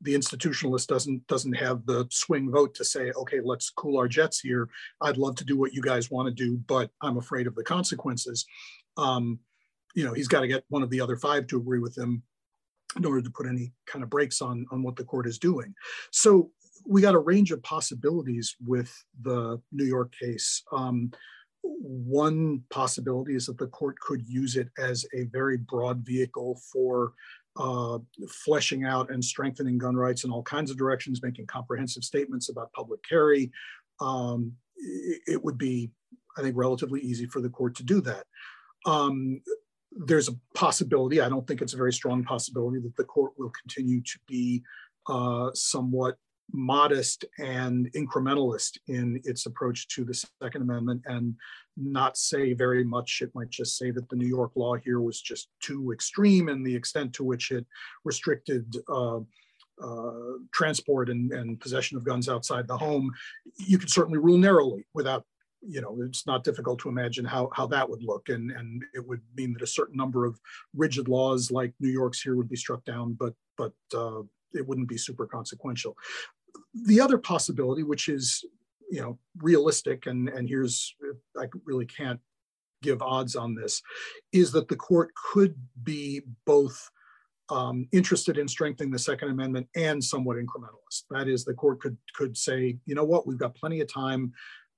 [0.02, 4.40] The institutionalist doesn't doesn't have the swing vote to say, okay, let's cool our jets
[4.40, 4.68] here.
[5.00, 7.64] I'd love to do what you guys want to do, but I'm afraid of the
[7.64, 8.46] consequences.
[8.96, 9.40] Um,
[9.94, 12.22] you know, he's got to get one of the other five to agree with him
[12.96, 15.74] in order to put any kind of brakes on on what the court is doing.
[16.12, 16.50] So
[16.86, 20.62] we got a range of possibilities with the New York case.
[20.72, 21.10] Um,
[21.78, 27.12] one possibility is that the court could use it as a very broad vehicle for
[27.58, 27.98] uh,
[28.28, 32.72] fleshing out and strengthening gun rights in all kinds of directions, making comprehensive statements about
[32.72, 33.50] public carry.
[34.00, 35.90] Um, it, would be,
[36.36, 38.24] I think, relatively easy for the court to do that.
[38.84, 39.40] Um,
[39.92, 43.50] there's a possibility, I don't think it's a very strong possibility, that the court will
[43.62, 44.62] continue to be
[45.08, 46.16] uh, somewhat
[46.52, 51.34] modest and incrementalist in its approach to the Second Amendment and
[51.76, 53.20] not say very much.
[53.22, 56.64] It might just say that the New York law here was just too extreme and
[56.64, 57.66] the extent to which it
[58.04, 59.20] restricted uh,
[59.82, 63.10] uh, transport and, and possession of guns outside the home.
[63.58, 65.24] You could certainly rule narrowly without
[65.68, 68.28] you know, it's not difficult to imagine how, how that would look.
[68.28, 70.38] And, and it would mean that a certain number of
[70.74, 74.22] rigid laws like New York's here would be struck down, but, but uh,
[74.54, 75.96] it wouldn't be super consequential.
[76.86, 78.44] The other possibility, which is
[78.90, 80.94] you know realistic, and and here's
[81.38, 82.20] I really can't
[82.82, 83.82] give odds on this,
[84.32, 86.90] is that the court could be both
[87.48, 91.04] um, interested in strengthening the Second Amendment and somewhat incrementalist.
[91.10, 94.32] That is, the court could could say, you know what, we've got plenty of time.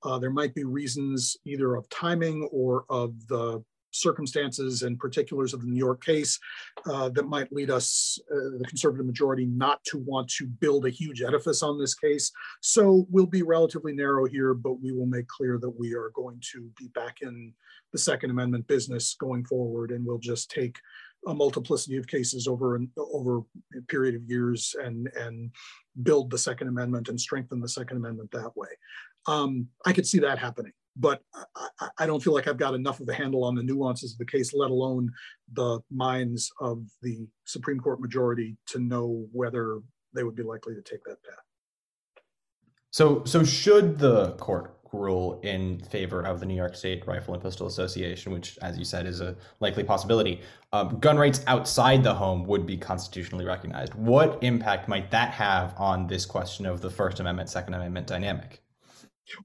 [0.04, 3.62] Uh, there might be reasons either of timing or of the
[4.00, 6.38] circumstances and particulars of the New York case
[6.86, 10.90] uh, that might lead us, uh, the conservative majority, not to want to build a
[10.90, 12.30] huge edifice on this case.
[12.60, 16.40] So we'll be relatively narrow here, but we will make clear that we are going
[16.52, 17.52] to be back in
[17.92, 20.78] the Second Amendment business going forward, and we'll just take
[21.26, 23.38] a multiplicity of cases over an over
[23.76, 25.50] a period of years and and
[26.02, 28.68] build the Second Amendment and strengthen the Second Amendment that way.
[29.26, 31.22] Um, I could see that happening but
[31.80, 34.18] I, I, don't feel like I've got enough of a handle on the nuances of
[34.18, 35.10] the case, let alone
[35.52, 39.80] the minds of the Supreme Court majority to know whether
[40.14, 41.44] they would be likely to take that path.
[42.90, 47.42] So, so should the court rule in favor of the New York State Rifle and
[47.42, 50.40] Pistol Association, which, as you said, is a likely possibility,
[50.72, 53.94] um, gun rights outside the home would be constitutionally recognized.
[53.94, 58.62] What impact might that have on this question of the First Amendment, Second Amendment dynamic?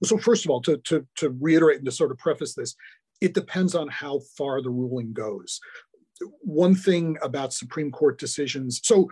[0.04, 2.76] So first of all, to, to, to reiterate and to sort of preface this,
[3.22, 5.60] it depends on how far the ruling goes.
[6.42, 9.10] One thing about Supreme Court decisions, so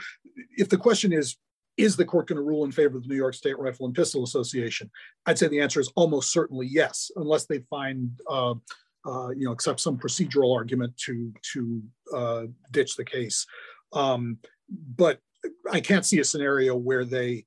[0.58, 1.38] if the question is,
[1.78, 3.96] is the court going to rule in favor of the New York State Rifle and
[3.96, 4.90] Pistol Association?
[5.26, 8.56] I'd say the answer is almost certainly yes, unless they find, uh,
[9.06, 11.82] uh, you know, accept some procedural argument to to
[12.14, 13.46] uh, ditch the case.
[13.94, 14.38] Um,
[14.96, 15.20] but
[15.72, 17.46] I can't see a scenario where they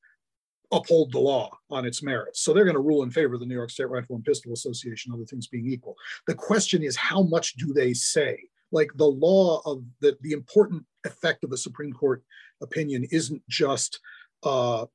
[0.73, 2.41] uphold the law on its merits.
[2.41, 4.53] So they're going to rule in favor of the New York State Rifle and Pistol
[4.53, 5.97] Association, other things being equal.
[6.27, 8.39] The question is, how much do they say?
[8.73, 12.25] Like the law of the, the important effect of a Supreme Court
[12.63, 14.01] opinion isn't just
[14.43, 14.87] uh,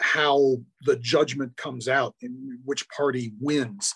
[0.00, 3.94] how the judgment comes out and which party wins.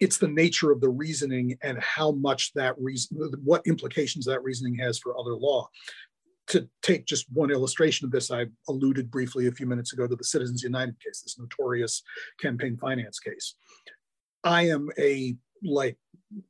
[0.00, 4.74] It's the nature of the reasoning and how much that reason, what implications that reasoning
[4.76, 5.68] has for other law
[6.52, 10.14] to take just one illustration of this, I alluded briefly a few minutes ago to
[10.14, 12.02] the Citizens United case, this notorious
[12.38, 13.54] campaign finance case.
[14.44, 15.34] I am a
[15.64, 15.96] like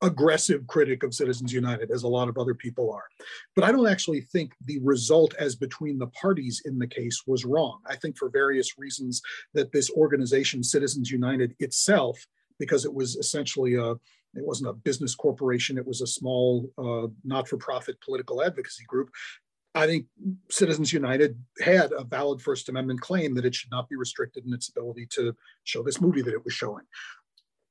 [0.01, 3.05] aggressive critic of Citizens United, as a lot of other people are.
[3.55, 7.45] But I don't actually think the result as between the parties in the case was
[7.45, 7.79] wrong.
[7.87, 9.23] I think for various reasons
[9.55, 12.27] that this organization, Citizens United itself,
[12.59, 13.95] because it was essentially a
[14.35, 18.85] it wasn't a business corporation, it was a small uh, not for profit political advocacy
[18.87, 19.11] group.
[19.74, 20.06] I think
[20.50, 24.52] Citizens United had a valid First Amendment claim that it should not be restricted in
[24.52, 26.85] its ability to show this movie that it was showing.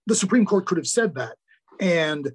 [0.08, 1.38] The Supreme Court could have said that,
[1.80, 2.32] and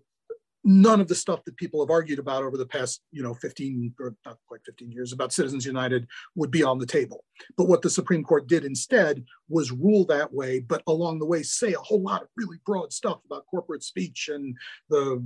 [0.63, 3.95] none of the stuff that people have argued about over the past, you know, 15
[4.01, 7.25] or not quite 15 years about Citizens United would be on the table.
[7.57, 11.45] But what the Supreme Court did instead was rule that way, but along the way
[11.45, 14.57] say a whole lot of really broad stuff about corporate speech and
[14.91, 15.25] the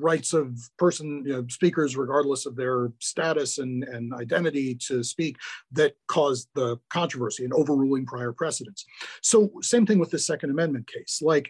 [0.00, 5.36] rights of person you know, speakers, regardless of their status and, and identity to speak,
[5.72, 8.84] that caused the controversy and overruling prior precedents.
[9.22, 11.20] So same thing with the Second Amendment case.
[11.22, 11.48] Like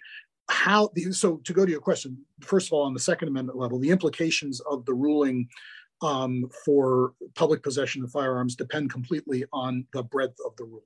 [0.49, 3.79] how so to go to your question, first of all, on the Second Amendment level,
[3.79, 5.49] the implications of the ruling
[6.03, 10.83] um, for public possession of firearms depend completely on the breadth of the ruling.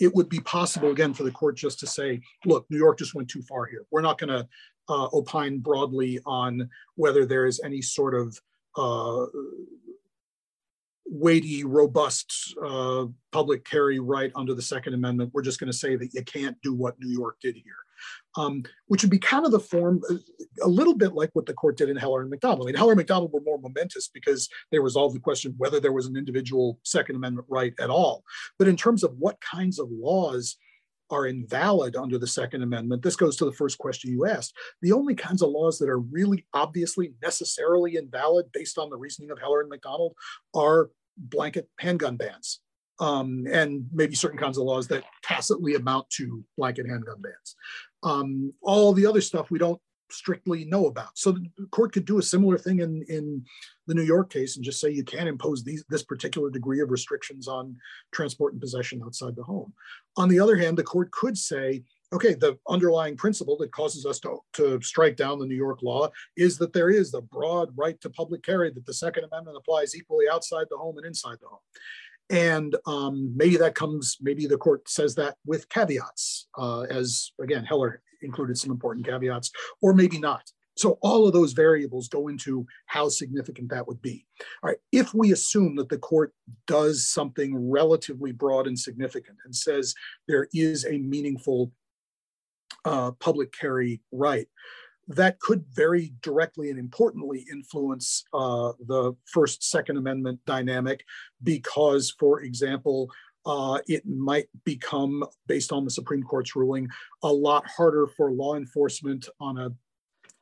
[0.00, 3.14] It would be possible, again, for the court just to say, look, New York just
[3.14, 3.84] went too far here.
[3.90, 4.48] We're not going to
[4.88, 8.40] uh, opine broadly on whether there is any sort of
[8.76, 9.26] uh,
[11.04, 15.30] weighty, robust uh, public carry right under the Second Amendment.
[15.32, 17.76] We're just going to say that you can't do what New York did here,
[18.36, 20.00] um, which would be kind of the form,
[20.62, 22.62] a little bit like what the court did in Heller and McDonald.
[22.62, 25.92] I mean, Heller and McDonald were more momentous because they resolved the question whether there
[25.92, 28.24] was an individual Second Amendment right at all.
[28.58, 30.56] But in terms of what kinds of laws
[31.10, 34.54] are invalid under the Second Amendment, this goes to the first question you asked.
[34.82, 39.30] The only kinds of laws that are really obviously necessarily invalid based on the reasoning
[39.30, 40.14] of Heller and McDonald
[40.54, 42.60] are blanket handgun bans.
[43.00, 47.54] Um, and maybe certain kinds of laws that tacitly amount to blanket handgun bans.
[48.02, 49.80] Um, all the other stuff we don't
[50.10, 51.18] strictly know about.
[51.18, 53.44] So the court could do a similar thing in, in
[53.86, 56.90] the New York case and just say you can't impose these, this particular degree of
[56.90, 57.76] restrictions on
[58.12, 59.72] transport and possession outside the home.
[60.16, 61.82] On the other hand, the court could say,
[62.12, 66.08] okay, the underlying principle that causes us to, to strike down the New York law
[66.36, 69.94] is that there is the broad right to public carry, that the Second Amendment applies
[69.94, 71.58] equally outside the home and inside the home.
[72.30, 77.64] And um, maybe that comes, maybe the court says that with caveats, uh, as again,
[77.64, 80.50] Heller included some important caveats, or maybe not.
[80.76, 84.24] So all of those variables go into how significant that would be.
[84.62, 86.32] All right, if we assume that the court
[86.68, 89.92] does something relatively broad and significant and says
[90.28, 91.72] there is a meaningful
[92.84, 94.46] uh, public carry right,
[95.08, 101.02] that could very directly and importantly influence uh, the First Second Amendment dynamic
[101.42, 103.10] because, for example,
[103.48, 106.86] uh, it might become, based on the Supreme Court's ruling,
[107.22, 109.70] a lot harder for law enforcement on a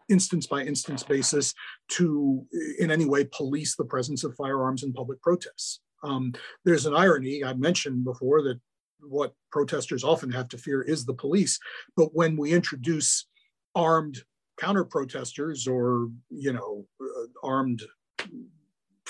[0.09, 1.53] instance by instance basis
[1.89, 2.45] to
[2.79, 5.81] in any way police the presence of firearms in public protests.
[6.05, 6.33] Um,
[6.65, 8.61] there's an irony I mentioned before that
[9.01, 11.59] what protesters often have to fear is the police,
[11.97, 13.27] but when we introduce
[13.75, 14.23] armed
[14.59, 17.83] counter protesters or you know uh, armed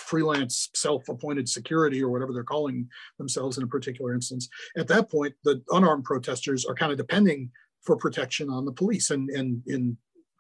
[0.07, 2.88] freelance self-appointed security or whatever they're calling
[3.18, 4.48] themselves in a particular instance.
[4.76, 7.50] At that point the unarmed protesters are kind of depending
[7.82, 9.11] for protection on the police.
[9.11, 9.96] And, and in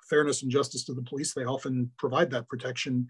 [0.08, 3.08] fairness and justice to the police they often provide that protection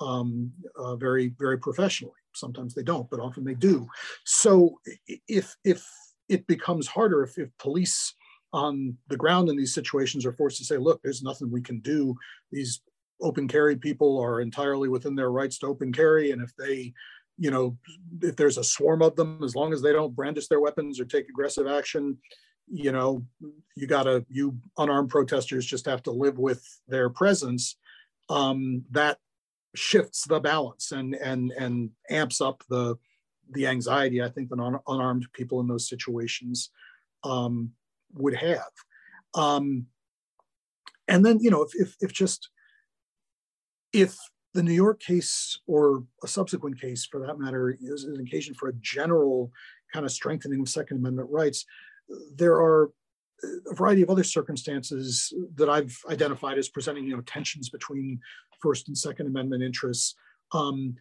[0.00, 2.14] um, uh, very very professionally.
[2.34, 3.86] Sometimes they don't but often they do.
[4.24, 4.80] So
[5.28, 5.86] if if
[6.28, 8.14] it becomes harder if, if police
[8.54, 11.80] on the ground in these situations are forced to say look there's nothing we can
[11.80, 12.16] do.
[12.50, 12.80] These
[13.20, 16.30] open carry people are entirely within their rights to open carry.
[16.30, 16.92] And if they,
[17.36, 17.76] you know,
[18.22, 21.04] if there's a swarm of them, as long as they don't brandish their weapons or
[21.04, 22.18] take aggressive action,
[22.70, 23.24] you know,
[23.74, 27.76] you gotta, you unarmed protesters just have to live with their presence.
[28.28, 29.18] Um, that
[29.74, 32.96] shifts the balance and and and amps up the
[33.50, 36.70] the anxiety I think that un- unarmed people in those situations
[37.24, 37.70] um,
[38.12, 38.70] would have.
[39.34, 39.86] Um,
[41.06, 42.50] and then you know if, if if just
[43.92, 44.16] if
[44.54, 48.68] the New York case or a subsequent case for that matter is an occasion for
[48.68, 49.50] a general
[49.92, 51.64] kind of strengthening of Second Amendment rights,
[52.34, 52.90] there are
[53.70, 58.18] a variety of other circumstances that I've identified as presenting, you know, tensions between
[58.60, 60.14] First and Second Amendment interests.
[60.52, 60.96] Um,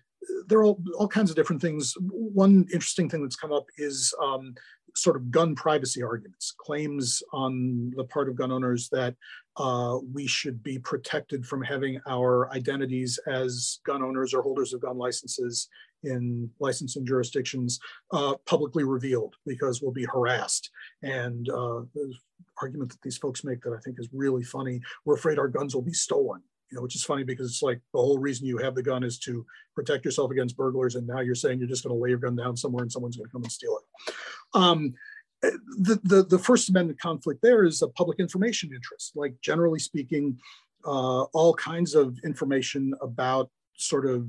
[0.47, 1.95] there are all, all kinds of different things.
[1.99, 4.53] One interesting thing that's come up is um,
[4.97, 9.15] sort of gun privacy arguments, claims on the part of gun owners that
[9.57, 14.81] uh, we should be protected from having our identities as gun owners or holders of
[14.81, 15.69] gun licenses
[16.03, 17.79] in licensing jurisdictions
[18.11, 20.69] uh, publicly revealed because we'll be harassed.
[21.03, 22.13] And uh, the
[22.61, 25.73] argument that these folks make that I think is really funny, we're afraid our guns
[25.73, 26.41] will be stolen
[26.71, 29.03] you know, which is funny because it's like the whole reason you have the gun
[29.03, 32.09] is to protect yourself against burglars, and now you're saying you're just going to lay
[32.09, 34.13] your gun down somewhere and someone's going to come and steal it.
[34.53, 34.93] Um,
[35.41, 39.13] the, the, the First Amendment conflict there is a public information interest.
[39.15, 40.37] Like generally speaking,
[40.85, 44.27] uh, all kinds of information about sort of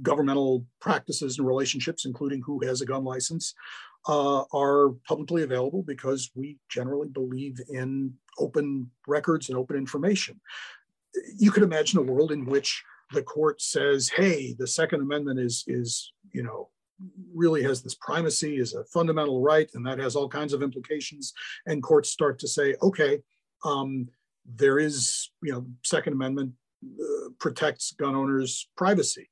[0.00, 3.54] governmental practices and relationships, including who has a gun license,
[4.08, 10.40] uh, are publicly available because we generally believe in open records and open information
[11.36, 12.82] you could imagine a world in which
[13.12, 16.68] the court says, hey, the Second Amendment is, is you know,
[17.34, 21.32] really has this primacy is a fundamental right, and that has all kinds of implications.
[21.66, 23.20] And courts start to say, okay,
[23.64, 24.08] um,
[24.44, 26.52] there is, you know, Second Amendment
[26.84, 29.28] uh, protects gun owners' privacy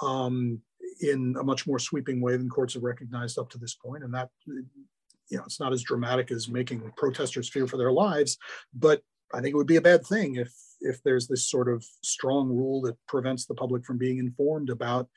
[0.00, 0.60] um,
[1.00, 4.04] in a much more sweeping way than courts have recognized up to this point.
[4.04, 8.38] And that, you know, it's not as dramatic as making protesters fear for their lives,
[8.74, 9.02] but
[9.34, 10.52] I think it would be a bad thing if
[10.84, 15.08] if there's this sort of strong rule that prevents the public from being informed about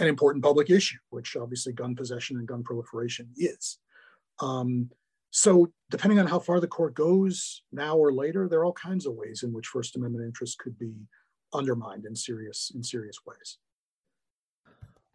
[0.00, 3.78] an important public issue, which obviously gun possession and gun proliferation is.
[4.40, 4.90] Um,
[5.30, 9.06] so depending on how far the court goes now or later, there are all kinds
[9.06, 10.92] of ways in which First Amendment interests could be
[11.52, 13.58] undermined in serious in serious ways.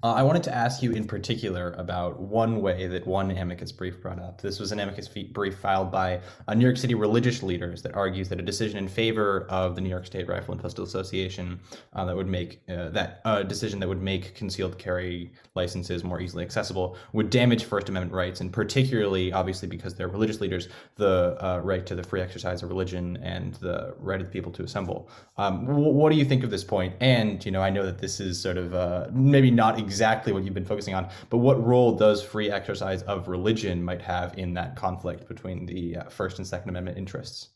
[0.03, 4.01] Uh, I wanted to ask you in particular about one way that one amicus brief
[4.01, 4.41] brought up.
[4.41, 8.27] This was an amicus brief filed by uh, New York City religious leaders that argues
[8.29, 11.61] that a decision in favor of the New York State Rifle and Pistol Association
[11.93, 16.19] uh, that would make uh, that a decision that would make concealed carry licenses more
[16.19, 20.67] easily accessible would damage First Amendment rights, and particularly, obviously, because they're religious leaders,
[20.97, 24.51] the uh, right to the free exercise of religion and the right of the people
[24.51, 25.09] to assemble.
[25.37, 26.93] Um, what do you think of this point?
[26.99, 30.43] And you know, I know that this is sort of uh, maybe not exactly what
[30.43, 31.09] you've been focusing on.
[31.29, 35.97] But what role does free exercise of religion might have in that conflict between the
[35.97, 37.49] uh, First and Second Amendment interests?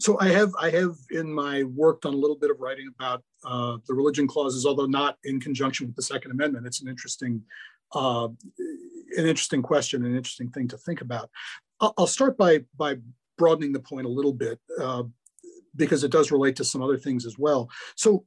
[0.00, 3.22] So I have I have in my work done a little bit of writing about
[3.44, 6.66] uh, the religion clauses, although not in conjunction with the Second Amendment.
[6.66, 7.42] It's an interesting
[7.94, 8.28] uh,
[9.16, 11.30] an interesting question, an interesting thing to think about.
[11.80, 12.96] I'll start by by
[13.38, 15.04] broadening the point a little bit uh,
[15.76, 17.68] because it does relate to some other things as well.
[17.96, 18.24] So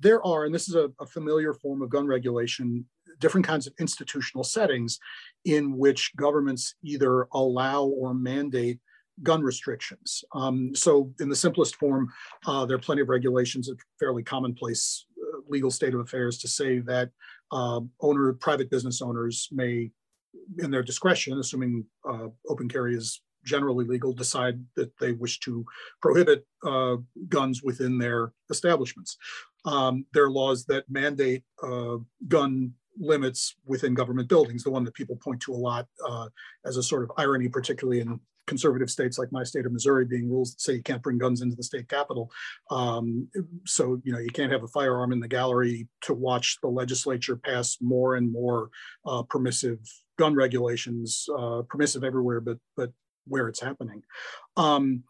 [0.00, 2.84] there are, and this is a, a familiar form of gun regulation,
[3.18, 4.98] different kinds of institutional settings
[5.44, 8.78] in which governments either allow or mandate
[9.22, 10.22] gun restrictions.
[10.34, 12.12] Um, so, in the simplest form,
[12.46, 16.48] uh, there are plenty of regulations, a fairly commonplace uh, legal state of affairs to
[16.48, 17.10] say that
[17.52, 19.90] uh, owner, private business owners may,
[20.58, 25.64] in their discretion, assuming uh, open carry is generally legal, decide that they wish to
[26.02, 26.96] prohibit uh,
[27.28, 29.16] guns within their establishments.
[29.64, 31.96] Um, there are laws that mandate uh,
[32.28, 36.28] gun limits within government buildings, the one that people point to a lot uh,
[36.64, 40.30] as a sort of irony, particularly in conservative states like my state of Missouri being
[40.30, 42.30] rules that say you can't bring guns into the state capitol.
[42.70, 43.28] Um,
[43.64, 47.36] so, you know, you can't have a firearm in the gallery to watch the legislature
[47.36, 48.70] pass more and more
[49.04, 49.78] uh, permissive
[50.18, 52.92] gun regulations, uh, permissive everywhere, but, but
[53.26, 54.02] where it's happening.
[54.56, 55.04] Um,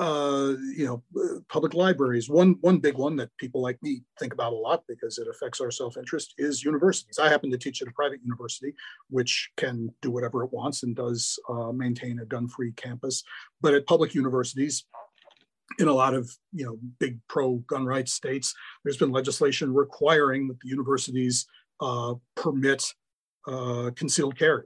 [0.00, 2.30] uh, you know, public libraries.
[2.30, 5.60] One one big one that people like me think about a lot because it affects
[5.60, 7.18] our self-interest is universities.
[7.18, 8.72] I happen to teach at a private university,
[9.10, 13.22] which can do whatever it wants and does uh, maintain a gun-free campus.
[13.60, 14.86] But at public universities,
[15.78, 18.54] in a lot of you know big pro-gun rights states,
[18.84, 21.46] there's been legislation requiring that the universities
[21.82, 22.90] uh, permit
[23.46, 24.64] uh, concealed carry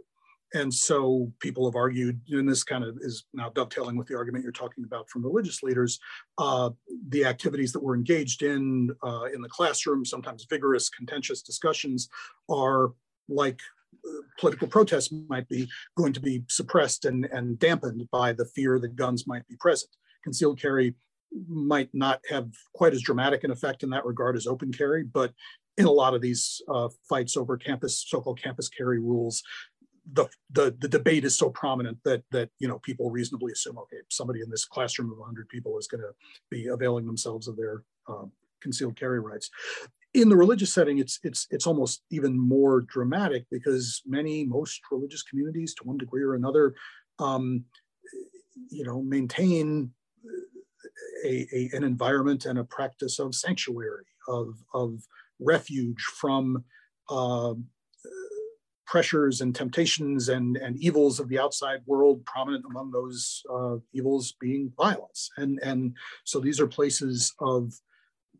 [0.55, 4.45] and so people have argued, and this kind of is now dovetailing with the argument
[4.45, 5.99] you're talking about from religious leaders,
[6.39, 6.71] uh,
[7.09, 12.09] the activities that we're engaged in uh, in the classroom, sometimes vigorous, contentious discussions,
[12.49, 12.93] are
[13.29, 13.61] like
[14.07, 18.79] uh, political protests might be going to be suppressed and, and dampened by the fear
[18.79, 19.91] that guns might be present.
[20.23, 20.95] Concealed carry
[21.49, 25.33] might not have quite as dramatic an effect in that regard as open carry, but
[25.77, 29.43] in a lot of these uh, fights over campus, so-called campus carry rules,
[30.13, 33.99] the, the the debate is so prominent that that you know people reasonably assume okay
[34.11, 36.11] somebody in this classroom of 100 people is going to
[36.51, 38.31] be availing themselves of their um,
[38.61, 39.51] concealed carry rights.
[40.13, 45.23] In the religious setting it's it's it's almost even more dramatic because many most religious
[45.23, 46.75] communities to one degree or another
[47.19, 47.65] um,
[48.71, 49.91] you know maintain
[51.25, 55.01] a, a, an environment and a practice of sanctuary of of
[55.41, 56.65] refuge from
[57.09, 57.55] uh,
[58.87, 64.35] pressures and temptations and, and evils of the outside world, prominent among those uh, evils
[64.41, 65.31] being violence.
[65.37, 67.73] And, and so these are places of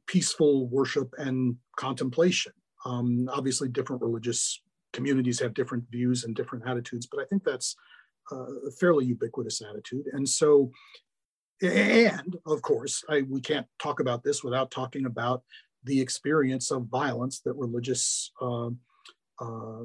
[0.07, 2.53] peaceful worship and contemplation.
[2.85, 4.61] Um, obviously, different religious
[4.93, 7.77] communities have different views and different attitudes, but I think that's
[8.31, 10.07] uh, a fairly ubiquitous attitude.
[10.13, 10.71] And so,
[11.63, 15.43] and of course, I, we can't talk about this without talking about
[15.85, 18.69] the experience of violence that religious uh,
[19.41, 19.85] uh,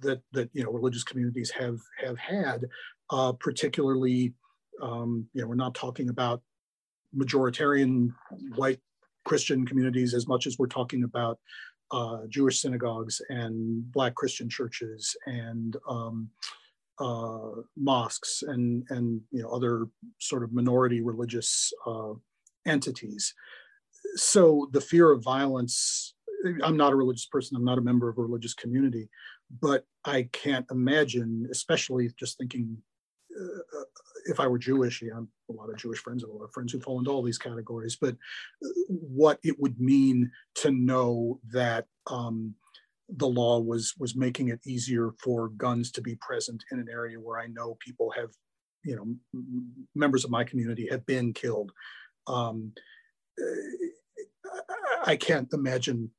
[0.00, 2.64] that that you know religious communities have have had,
[3.10, 4.34] uh, particularly
[4.82, 6.42] um, you know we're not talking about
[7.16, 8.12] majoritarian
[8.56, 8.80] white
[9.24, 11.38] Christian communities as much as we're talking about
[11.90, 16.28] uh, Jewish synagogues and Black Christian churches and um,
[16.98, 19.86] uh, mosques and and you know other
[20.20, 22.12] sort of minority religious uh,
[22.66, 23.34] entities.
[24.16, 26.13] So the fear of violence
[26.62, 29.08] I'm not a religious person, I'm not a member of a religious community,
[29.60, 32.78] but I can't imagine, especially just thinking
[33.36, 33.84] uh, uh
[34.26, 36.72] if I were Jewish, yeah, I'm a lot of Jewish friends, a lot of friends
[36.72, 38.14] who fall into all these categories, but
[38.64, 42.54] uh, what it would mean to know that um,
[43.08, 47.20] the law was was making it easier for guns to be present in an area
[47.20, 48.30] where I know people have,
[48.84, 49.42] you know,
[49.94, 51.72] members of my community have been killed.
[52.26, 52.72] Um,
[53.38, 54.60] uh,
[55.04, 56.10] I can't imagine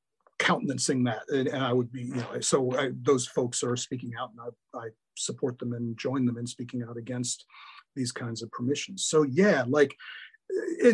[0.46, 4.14] countenancing that and, and, i would be you know so I, those folks are speaking
[4.20, 7.46] out and I, I, support them and join them in speaking out against
[7.96, 9.06] these kinds of permissions.
[9.06, 9.96] So yeah like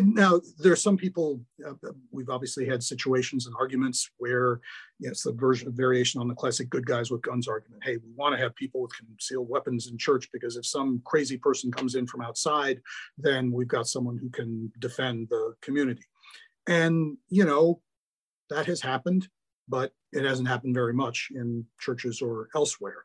[0.00, 1.74] now there are some people uh,
[2.10, 4.60] we've obviously had situations and arguments where
[4.98, 7.82] you know, it's the version of variation on the classic good guys with guns argument.
[7.84, 11.36] Hey we want to have people with concealed weapons in church because if some crazy
[11.36, 12.80] person comes in from outside
[13.18, 16.04] then we've got someone who can defend the community.
[16.66, 17.82] And you know
[18.48, 19.28] that has happened,
[19.68, 23.02] but it hasn't happened very much in churches or elsewhere.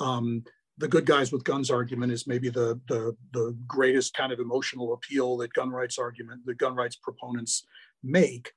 [0.00, 0.44] Um,
[0.78, 4.92] the good guys with guns argument is maybe the, the, the greatest kind of emotional
[4.92, 7.66] appeal that gun rights argument, the gun rights proponents
[8.02, 8.52] make.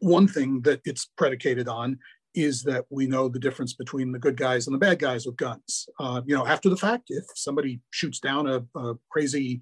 [0.00, 1.98] One thing that it's predicated on
[2.34, 5.36] is that we know the difference between the good guys and the bad guys with
[5.36, 5.86] guns.
[6.00, 9.60] Uh, you know, after the fact, if somebody shoots down a, a crazy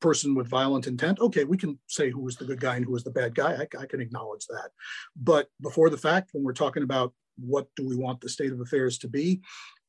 [0.00, 2.92] person with violent intent, okay, we can say who was the good guy and who
[2.92, 3.52] was the bad guy.
[3.54, 4.70] I, I, can acknowledge that.
[5.16, 8.60] But before the fact, when we're talking about what do we want the state of
[8.60, 9.40] affairs to be,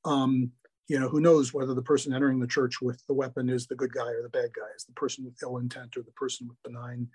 [0.05, 0.51] um,
[0.87, 3.75] you know, who knows whether the person entering the church with the weapon is the
[3.75, 6.47] good guy or the bad guy, is the person with ill intent or the person
[6.47, 7.07] with benign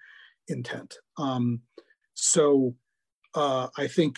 [0.48, 0.96] intent.
[1.18, 1.60] Um,
[2.14, 2.74] so
[3.34, 4.16] uh, I think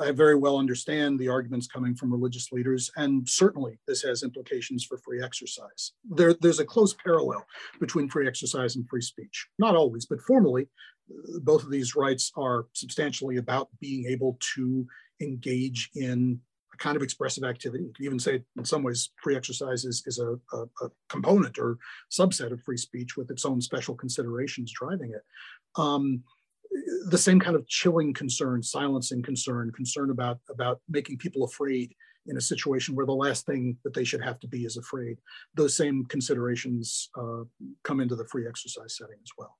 [0.00, 4.84] I very well understand the arguments coming from religious leaders, and certainly this has implications
[4.84, 5.92] for free exercise.
[6.08, 7.46] There, there's a close parallel
[7.80, 9.46] between free exercise and free speech.
[9.58, 10.68] Not always, but formally,
[11.42, 14.86] both of these rights are substantially about being able to
[15.20, 16.40] engage in
[16.74, 17.84] a kind of expressive activity.
[17.84, 21.58] You can even say, in some ways, free exercise is, is a, a, a component
[21.58, 21.78] or
[22.12, 25.22] subset of free speech with its own special considerations driving it.
[25.80, 26.22] Um,
[27.08, 31.94] the same kind of chilling concern, silencing concern, concern about about making people afraid
[32.26, 35.18] in a situation where the last thing that they should have to be is afraid.
[35.54, 37.44] Those same considerations uh,
[37.84, 39.56] come into the free exercise setting as well.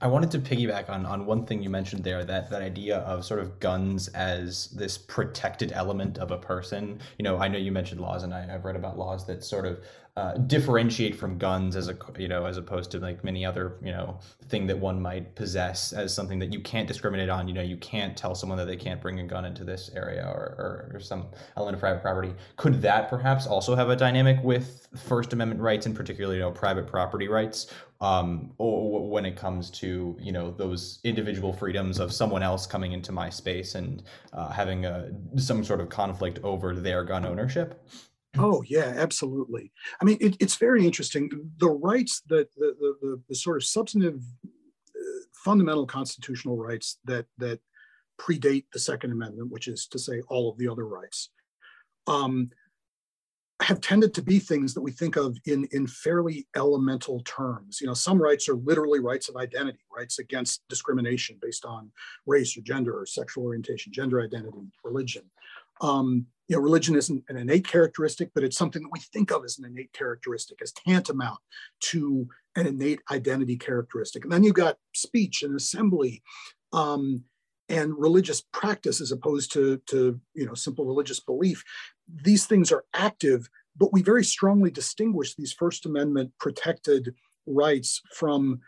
[0.00, 3.24] I wanted to piggyback on on one thing you mentioned there that that idea of
[3.24, 7.00] sort of guns as this protected element of a person.
[7.18, 9.66] You know, I know you mentioned laws, and I, have read about laws that sort
[9.66, 9.80] of
[10.18, 13.92] uh, differentiate from guns as a you know as opposed to like many other you
[13.92, 17.46] know thing that one might possess as something that you can't discriminate on.
[17.46, 20.24] You know you can't tell someone that they can't bring a gun into this area
[20.26, 22.34] or, or, or some element of private property.
[22.56, 26.50] Could that perhaps also have a dynamic with first amendment rights and particularly you know
[26.50, 32.12] private property rights um, or when it comes to you know those individual freedoms of
[32.12, 34.02] someone else coming into my space and
[34.32, 37.86] uh, having a, some sort of conflict over their gun ownership
[38.36, 39.72] Oh yeah, absolutely.
[40.00, 41.30] I mean, it, it's very interesting.
[41.58, 47.26] The rights that the the, the, the sort of substantive, uh, fundamental constitutional rights that
[47.38, 47.60] that
[48.20, 51.30] predate the Second Amendment, which is to say all of the other rights,
[52.06, 52.50] um,
[53.60, 57.80] have tended to be things that we think of in in fairly elemental terms.
[57.80, 61.90] You know, some rights are literally rights of identity, rights against discrimination based on
[62.26, 65.24] race or gender or sexual orientation, gender identity, religion.
[65.80, 69.44] Um, you know, religion isn't an innate characteristic, but it's something that we think of
[69.44, 71.38] as an innate characteristic, as tantamount
[71.80, 72.26] to
[72.56, 74.24] an innate identity characteristic.
[74.24, 76.22] And then you've got speech and assembly
[76.72, 77.24] um,
[77.68, 81.62] and religious practice as opposed to, to, you know, simple religious belief.
[82.24, 87.14] These things are active, but we very strongly distinguish these First Amendment protected
[87.46, 88.60] rights from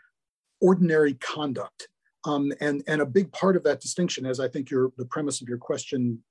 [0.61, 1.87] ordinary conduct.
[2.25, 5.41] Um, and, and a big part of that distinction, as I think your, the premise
[5.41, 6.23] of your question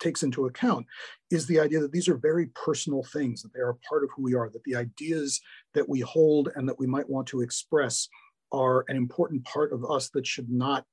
[0.00, 0.86] takes into account
[1.30, 4.10] is the idea that these are very personal things, that they are a part of
[4.14, 5.40] who we are, that the ideas
[5.74, 8.08] that we hold and that we might want to express
[8.52, 10.84] are an important part of us that should not,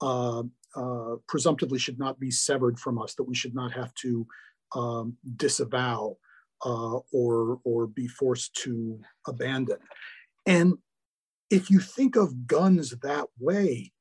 [0.00, 0.42] uh,
[0.74, 4.26] uh, presumptively should not be severed from us, that we should not have to
[4.74, 6.16] um, disavow
[6.64, 9.78] uh, or, or be forced to abandon.
[10.46, 10.74] And
[11.50, 13.92] if you think of guns that way,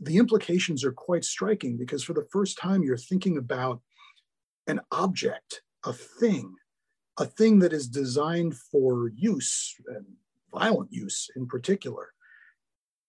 [0.00, 3.80] the implications are quite striking because for the first time you're thinking about
[4.66, 6.54] an object, a thing,
[7.18, 10.06] a thing that is designed for use and
[10.52, 12.12] violent use in particular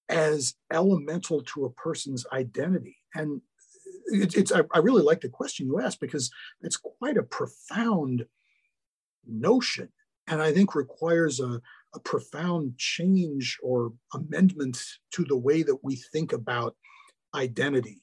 [0.08, 2.98] as elemental to a person's identity.
[3.14, 3.42] And
[4.08, 6.32] it, it's, I, I really like the question you asked because
[6.62, 8.26] it's quite a profound
[9.28, 9.90] notion
[10.28, 11.62] and I think requires a,
[11.96, 14.78] a profound change or amendment
[15.12, 16.76] to the way that we think about
[17.36, 18.02] identity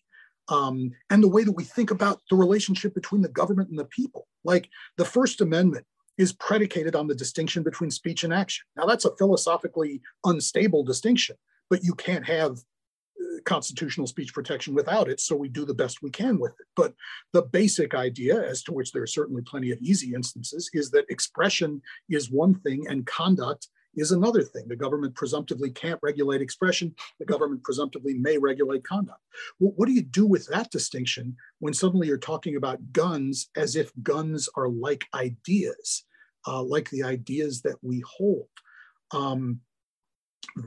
[0.48, 3.86] um, and the way that we think about the relationship between the government and the
[3.86, 4.26] people.
[4.44, 5.86] Like the First Amendment
[6.18, 8.64] is predicated on the distinction between speech and action.
[8.76, 11.36] Now, that's a philosophically unstable distinction,
[11.68, 15.20] but you can't have uh, constitutional speech protection without it.
[15.20, 16.66] So we do the best we can with it.
[16.74, 16.94] But
[17.32, 21.10] the basic idea, as to which there are certainly plenty of easy instances, is that
[21.10, 24.64] expression is one thing and conduct is another thing.
[24.68, 26.94] The government presumptively can't regulate expression.
[27.18, 29.20] The government presumptively may regulate conduct.
[29.58, 33.76] Well, what do you do with that distinction when suddenly you're talking about guns as
[33.76, 36.04] if guns are like ideas,
[36.46, 38.48] uh, like the ideas that we hold?
[39.12, 39.60] Um,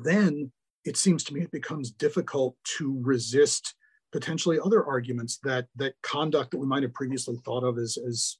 [0.03, 0.51] then
[0.85, 3.75] it seems to me it becomes difficult to resist
[4.11, 8.37] potentially other arguments that that conduct that we might have previously thought of as, as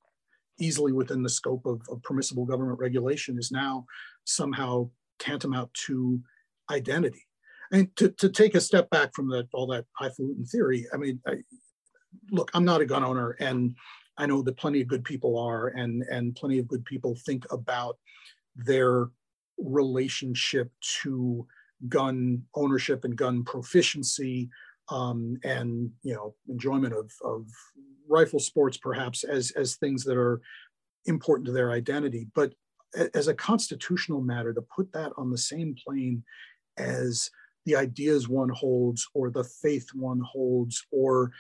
[0.60, 3.86] easily within the scope of, of permissible government regulation is now
[4.26, 4.90] somehow
[5.20, 6.22] tantamount to
[6.70, 7.26] identity.
[7.72, 11.20] And to, to take a step back from that all that highfalutin theory, I mean,
[11.28, 11.36] I,
[12.32, 13.76] look, I'm not a gun owner, and
[14.18, 17.46] I know that plenty of good people are, and and plenty of good people think
[17.52, 17.98] about
[18.56, 19.10] their
[19.58, 21.48] relationship to
[21.88, 24.50] gun ownership and gun proficiency
[24.92, 27.46] um, and you know enjoyment of, of
[28.08, 30.42] rifle sports perhaps as as things that are
[31.06, 32.28] important to their identity.
[32.36, 32.54] But
[33.14, 36.24] as a constitutional matter to put that on the same plane
[36.78, 37.30] as
[37.66, 41.32] the ideas one holds or the faith one holds or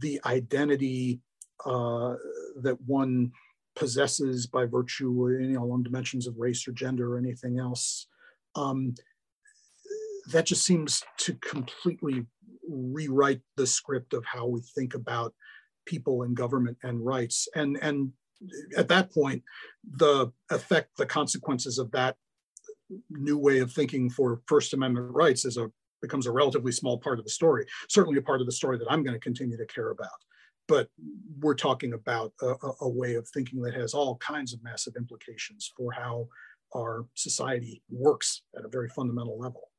[0.00, 1.20] the identity
[1.64, 2.14] uh,
[2.60, 3.32] that one
[3.74, 8.06] possesses by virtue you know along dimensions of race or gender or anything else
[8.54, 8.94] um,
[10.32, 12.26] that just seems to completely
[12.68, 15.34] rewrite the script of how we think about
[15.86, 17.48] people and government and rights.
[17.54, 18.12] And and
[18.76, 19.42] at that point
[19.96, 22.16] the effect the consequences of that
[23.10, 25.70] new way of thinking for first amendment rights is a
[26.02, 28.90] becomes a relatively small part of the story certainly a part of the story that
[28.90, 30.08] i'm going to continue to care about.
[30.68, 30.88] But
[31.38, 35.72] we're talking about a, a, way of thinking that has all kinds of massive implications
[35.76, 36.26] for how
[36.76, 39.70] our society works at a very fundamental level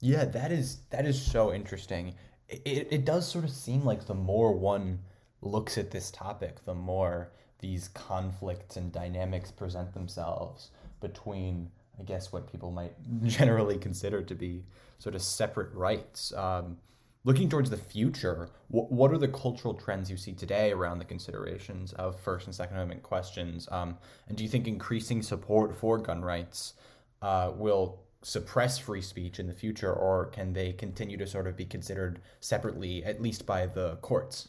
[0.00, 2.14] yeah, that is that is so interesting.
[2.48, 5.00] It, it does sort of seem like the more one
[5.42, 7.30] looks at this topic, the more
[7.60, 10.70] these conflicts and dynamics present themselves
[11.00, 12.94] between, I guess, what people might
[13.24, 14.64] generally consider to be
[14.98, 16.32] sort of separate rights.
[16.34, 16.78] Um,
[17.24, 21.04] looking towards the future, what, what are the cultural trends you see today around the
[21.04, 23.68] considerations of First and Second Amendment questions?
[23.70, 26.74] Um, and do you think increasing support for gun rights
[27.20, 31.56] uh, will suppress free speech in the future, or can they continue to sort of
[31.56, 34.48] be considered separately, at least by the courts?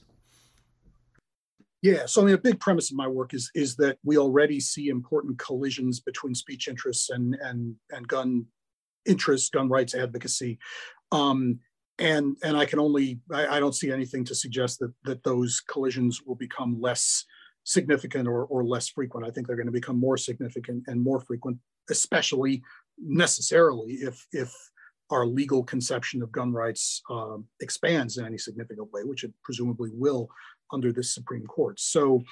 [1.82, 4.60] Yeah, so I mean, a big premise of my work is is that we already
[4.60, 8.46] see important collisions between speech interests and and and gun
[9.06, 10.60] interests, gun rights advocacy,
[11.14, 11.60] um,
[11.98, 15.62] and and I can only I, I, don't see anything to suggest that that those
[15.62, 17.24] collisions will become less
[17.64, 19.26] significant or or less frequent.
[19.26, 21.60] I think they're going to become more significant and more frequent,
[21.90, 22.62] especially
[23.02, 24.54] necessarily if if
[25.10, 29.90] our legal conception of gun rights uh, expands in any significant way, which it presumably
[29.94, 30.30] will
[30.72, 31.80] under this Supreme Court.
[31.80, 32.24] So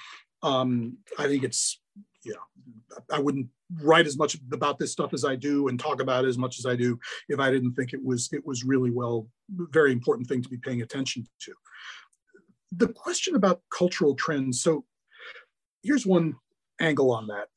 [0.42, 1.80] um, I think it's,
[2.24, 3.48] know, I wouldn't
[3.82, 6.58] write as much about this stuff as I do and talk about it as much
[6.58, 6.98] as I do
[7.28, 10.56] if I didn't think it was it was really well, very important thing to be
[10.56, 11.52] paying attention to.
[12.72, 14.62] The question about cultural trends.
[14.62, 14.84] So
[15.82, 16.36] here's one
[16.80, 17.48] angle on that.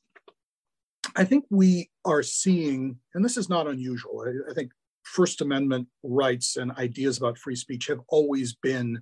[1.16, 4.26] I think we are seeing, and this is not unusual.
[4.26, 4.72] I, I think
[5.03, 8.99] First Amendment rights and ideas about free speech have always been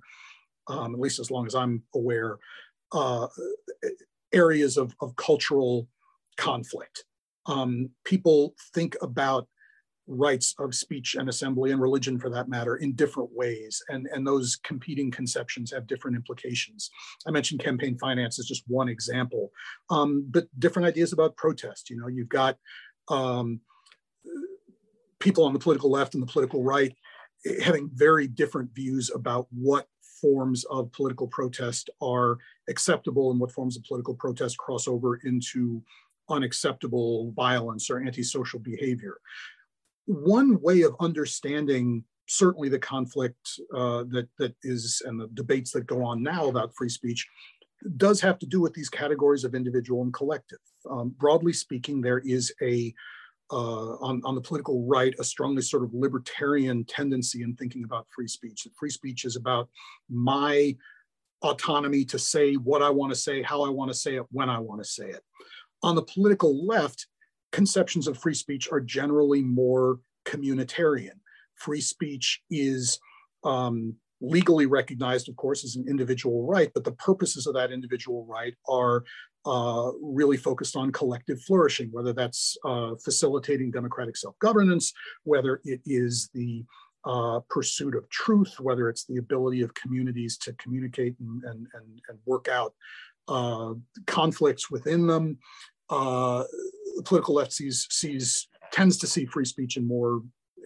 [0.68, 2.38] um, at least as long as I'm aware,
[2.92, 3.26] uh,
[4.32, 5.88] areas of, of cultural
[6.36, 7.04] conflict.
[7.46, 9.48] Um, people think about
[10.10, 13.82] rights of speech and assembly and religion for that matter in different ways.
[13.88, 16.90] And, and those competing conceptions have different implications.
[17.26, 19.50] I mentioned campaign finance as just one example.
[19.88, 22.56] Um, but different ideas about protest you know you've got
[23.08, 23.60] um,
[25.18, 26.94] people on the political left and the political right
[27.62, 29.86] having very different views about what
[30.20, 32.36] forms of political protest are
[32.68, 35.82] acceptable and what forms of political protest cross over into
[36.28, 39.16] unacceptable violence or antisocial behavior.
[40.06, 45.86] One way of understanding certainly the conflict uh, that that is and the debates that
[45.86, 47.26] go on now about free speech
[47.96, 50.58] does have to do with these categories of individual and collective.
[50.88, 52.94] Um, broadly speaking, there is a
[53.52, 58.06] uh, on, on the political right a strongly sort of libertarian tendency in thinking about
[58.14, 58.62] free speech.
[58.62, 59.68] That free speech is about
[60.08, 60.76] my
[61.42, 64.48] autonomy to say what I want to say, how I want to say it, when
[64.48, 65.22] I want to say it.
[65.82, 67.06] On the political left,
[67.52, 71.18] conceptions of free speech are generally more communitarian.
[71.56, 72.98] Free speech is
[73.44, 78.26] um, legally recognized, of course, as an individual right, but the purposes of that individual
[78.26, 79.04] right are
[79.46, 84.92] uh, really focused on collective flourishing, whether that's uh, facilitating democratic self-governance,
[85.24, 86.62] whether it is the
[87.06, 92.00] uh, pursuit of truth, whether it's the ability of communities to communicate and, and, and,
[92.08, 92.74] and work out
[93.28, 93.72] uh,
[94.06, 95.38] conflicts within them.
[96.96, 100.22] The political left sees, sees tends to see free speech in more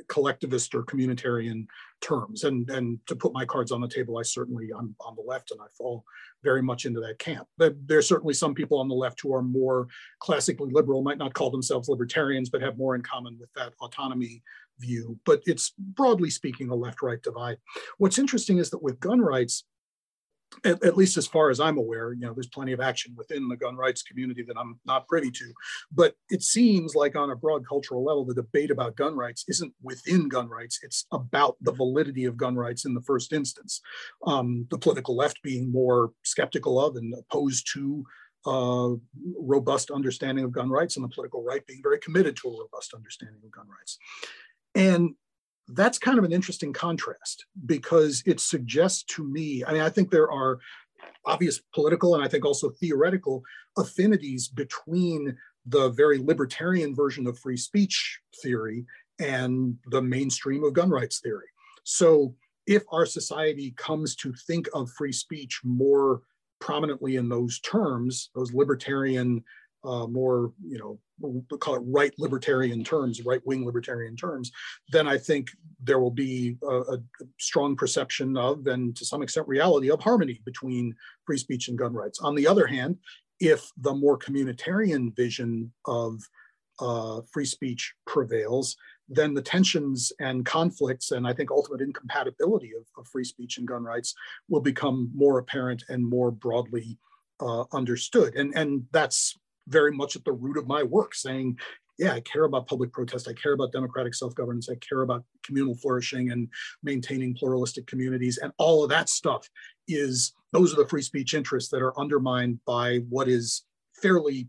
[0.09, 1.67] collectivist or communitarian
[2.01, 2.45] terms.
[2.45, 5.51] And, and to put my cards on the table, I certainly, I'm on the left
[5.51, 6.05] and I fall
[6.43, 7.47] very much into that camp.
[7.57, 9.89] But there are certainly some people on the left who are more
[10.21, 14.43] classically liberal, might not call themselves libertarians, but have more in common with that autonomy
[14.79, 15.19] view.
[15.25, 17.59] But it's broadly speaking a left right divide.
[17.99, 19.65] What's interesting is that with gun rights,
[20.65, 23.49] at, at, least as far as I'm aware, you know, there's plenty of action within
[23.49, 25.53] the gun rights community that I'm not privy to.
[25.93, 29.73] But it seems like on a broad cultural level, the debate about gun rights isn't
[29.83, 30.81] within gun rights.
[30.83, 33.81] It's about the validity of gun rights in the first instance.
[34.27, 38.05] Um, the political left being more skeptical of and opposed to
[38.47, 38.91] uh,
[39.39, 42.93] robust understanding of gun rights, and the political right being very committed to a robust
[42.95, 43.99] understanding of gun rights.
[44.75, 45.15] And
[45.69, 50.11] that's kind of an interesting contrast because it suggests to me, I mean, I think
[50.11, 50.59] there are
[51.25, 53.43] obvious political and I think also theoretical
[53.79, 55.37] affinities between
[55.67, 58.85] the very libertarian version of free speech theory
[59.19, 61.47] and the mainstream of gun rights theory.
[61.85, 62.35] So
[62.67, 66.23] if our society comes to think of free speech more
[66.61, 69.45] prominently in those terms, those libertarian
[69.85, 74.51] uh, more, you know, we'll call it right libertarian terms, right wing libertarian terms,
[74.91, 75.49] then I think
[75.83, 76.99] there will be a, a,
[77.39, 80.95] strong perception of, and to some extent, reality of harmony between
[81.27, 82.21] free speech and gun rights.
[82.21, 82.99] On the other hand,
[83.41, 86.21] if the more communitarian vision of
[86.81, 88.77] uh, free speech prevails,
[89.09, 93.69] then the tensions and conflicts and I think ultimate incompatibility of, of free speech and
[93.69, 94.15] gun rights
[94.49, 96.99] will become more apparent and more broadly
[97.41, 98.35] uh, understood.
[98.35, 99.37] And, and that's
[99.69, 101.59] very much at the root of my work, saying,
[101.99, 103.29] yeah, I care about public protest.
[103.29, 104.69] I care about democratic self governance.
[104.69, 106.49] I care about communal flourishing and
[106.83, 108.39] maintaining pluralistic communities.
[108.39, 109.49] And all of that stuff
[109.87, 114.49] is those are the free speech interests that are undermined by what is fairly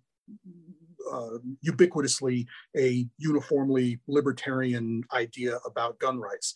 [1.11, 2.45] uh, ubiquitously
[2.77, 6.53] a uniformly libertarian idea about gun rights.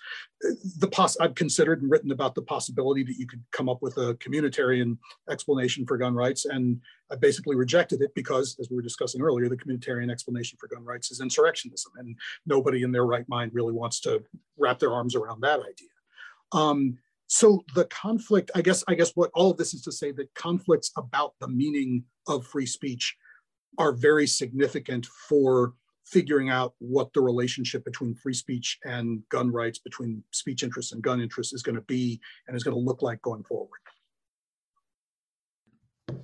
[0.80, 3.98] The poss- I've considered and written about the possibility that you could come up with
[3.98, 4.98] a communitarian
[5.30, 6.80] explanation for gun rights, and
[7.12, 10.86] I basically rejected it because, as we were discussing earlier, the communitarian explanation for gun
[10.86, 14.24] rights is insurrectionism, and nobody in their right mind really wants to
[14.58, 15.90] wrap their arms around that idea.
[16.52, 16.98] Um,
[17.28, 20.34] so the conflict, I guess, I guess what all of this is to say that
[20.34, 23.16] conflicts about the meaning of free speech
[23.78, 25.74] are very significant for
[26.06, 31.04] figuring out what the relationship between free speech and gun rights, between speech interests and
[31.04, 33.80] gun interests is going to be and is going to look like going forward.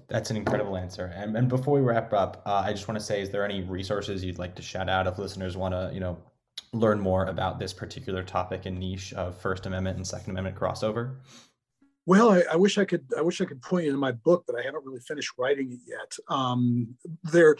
[0.07, 1.11] That's an incredible answer.
[1.15, 3.61] And, and before we wrap up, uh, I just want to say, is there any
[3.61, 6.17] resources you'd like to shout out if listeners want to, you know,
[6.73, 11.17] learn more about this particular topic and niche of First Amendment and Second Amendment crossover?
[12.07, 13.05] Well, I, I, wish I could.
[13.17, 15.71] I wish I could point you to my book, but I haven't really finished writing
[15.71, 16.15] it yet.
[16.27, 17.55] Um, there,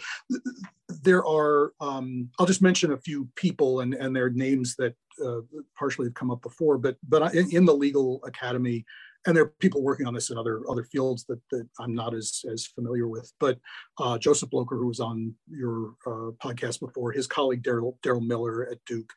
[0.88, 1.72] there are.
[1.80, 4.94] Um, I'll just mention a few people and and their names that
[5.24, 5.40] uh,
[5.76, 6.78] partially have come up before.
[6.78, 8.84] But but in, in, the legal academy,
[9.26, 12.14] and there are people working on this in other other fields that that I'm not
[12.14, 13.32] as as familiar with.
[13.40, 13.58] But
[13.98, 18.68] uh, Joseph Blocher, who was on your uh, podcast before, his colleague Darrell Darrell Miller
[18.70, 19.12] at Duke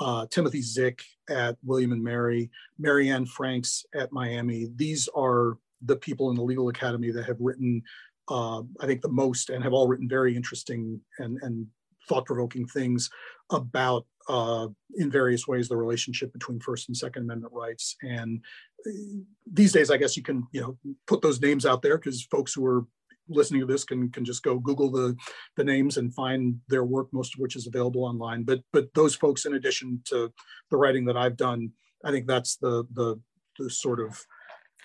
[0.00, 4.68] uh, Timothy Zick at William and Mary, Marianne Franks at Miami.
[4.76, 7.82] These are the people in the legal academy that have written,
[8.28, 11.66] uh, I think, the most and have all written very interesting and, and
[12.08, 13.10] thought-provoking things
[13.50, 17.96] about, uh, in various ways, the relationship between First and Second Amendment rights.
[18.02, 18.40] And
[18.86, 18.90] uh,
[19.52, 22.54] these days, I guess you can, you know, put those names out there because folks
[22.54, 22.86] who are
[23.28, 25.16] listening to this can can just go Google the
[25.56, 28.42] the names and find their work, most of which is available online.
[28.42, 30.32] But but those folks, in addition to
[30.70, 31.72] the writing that I've done,
[32.04, 33.20] I think that's the the
[33.58, 34.24] the sort of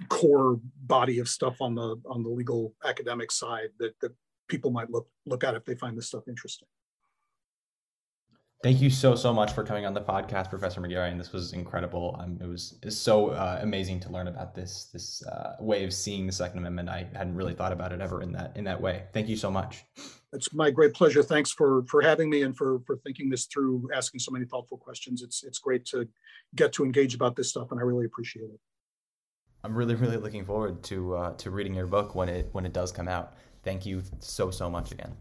[0.10, 4.12] core body of stuff on the on the legal academic side that that
[4.48, 6.68] people might look look at if they find this stuff interesting.
[8.64, 11.18] Thank you so so much for coming on the podcast, Professor Magarian.
[11.18, 12.16] This was incredible.
[12.18, 15.84] Um, it was it was so uh, amazing to learn about this this uh, way
[15.84, 16.88] of seeing the Second Amendment.
[16.88, 19.03] I hadn't really thought about it ever in that in that way.
[19.11, 19.84] Thank you so much.
[20.32, 21.22] It's my great pleasure.
[21.22, 24.78] Thanks for for having me and for for thinking this through, asking so many thoughtful
[24.78, 25.24] questions.
[25.24, 26.07] It's it's great to
[26.55, 28.59] get to engage about this stuff, and I really appreciate it.
[29.66, 32.72] I'm really really looking forward to uh, to reading your book when it when it
[32.72, 33.34] does come out.
[33.61, 35.18] Thank you so so much again.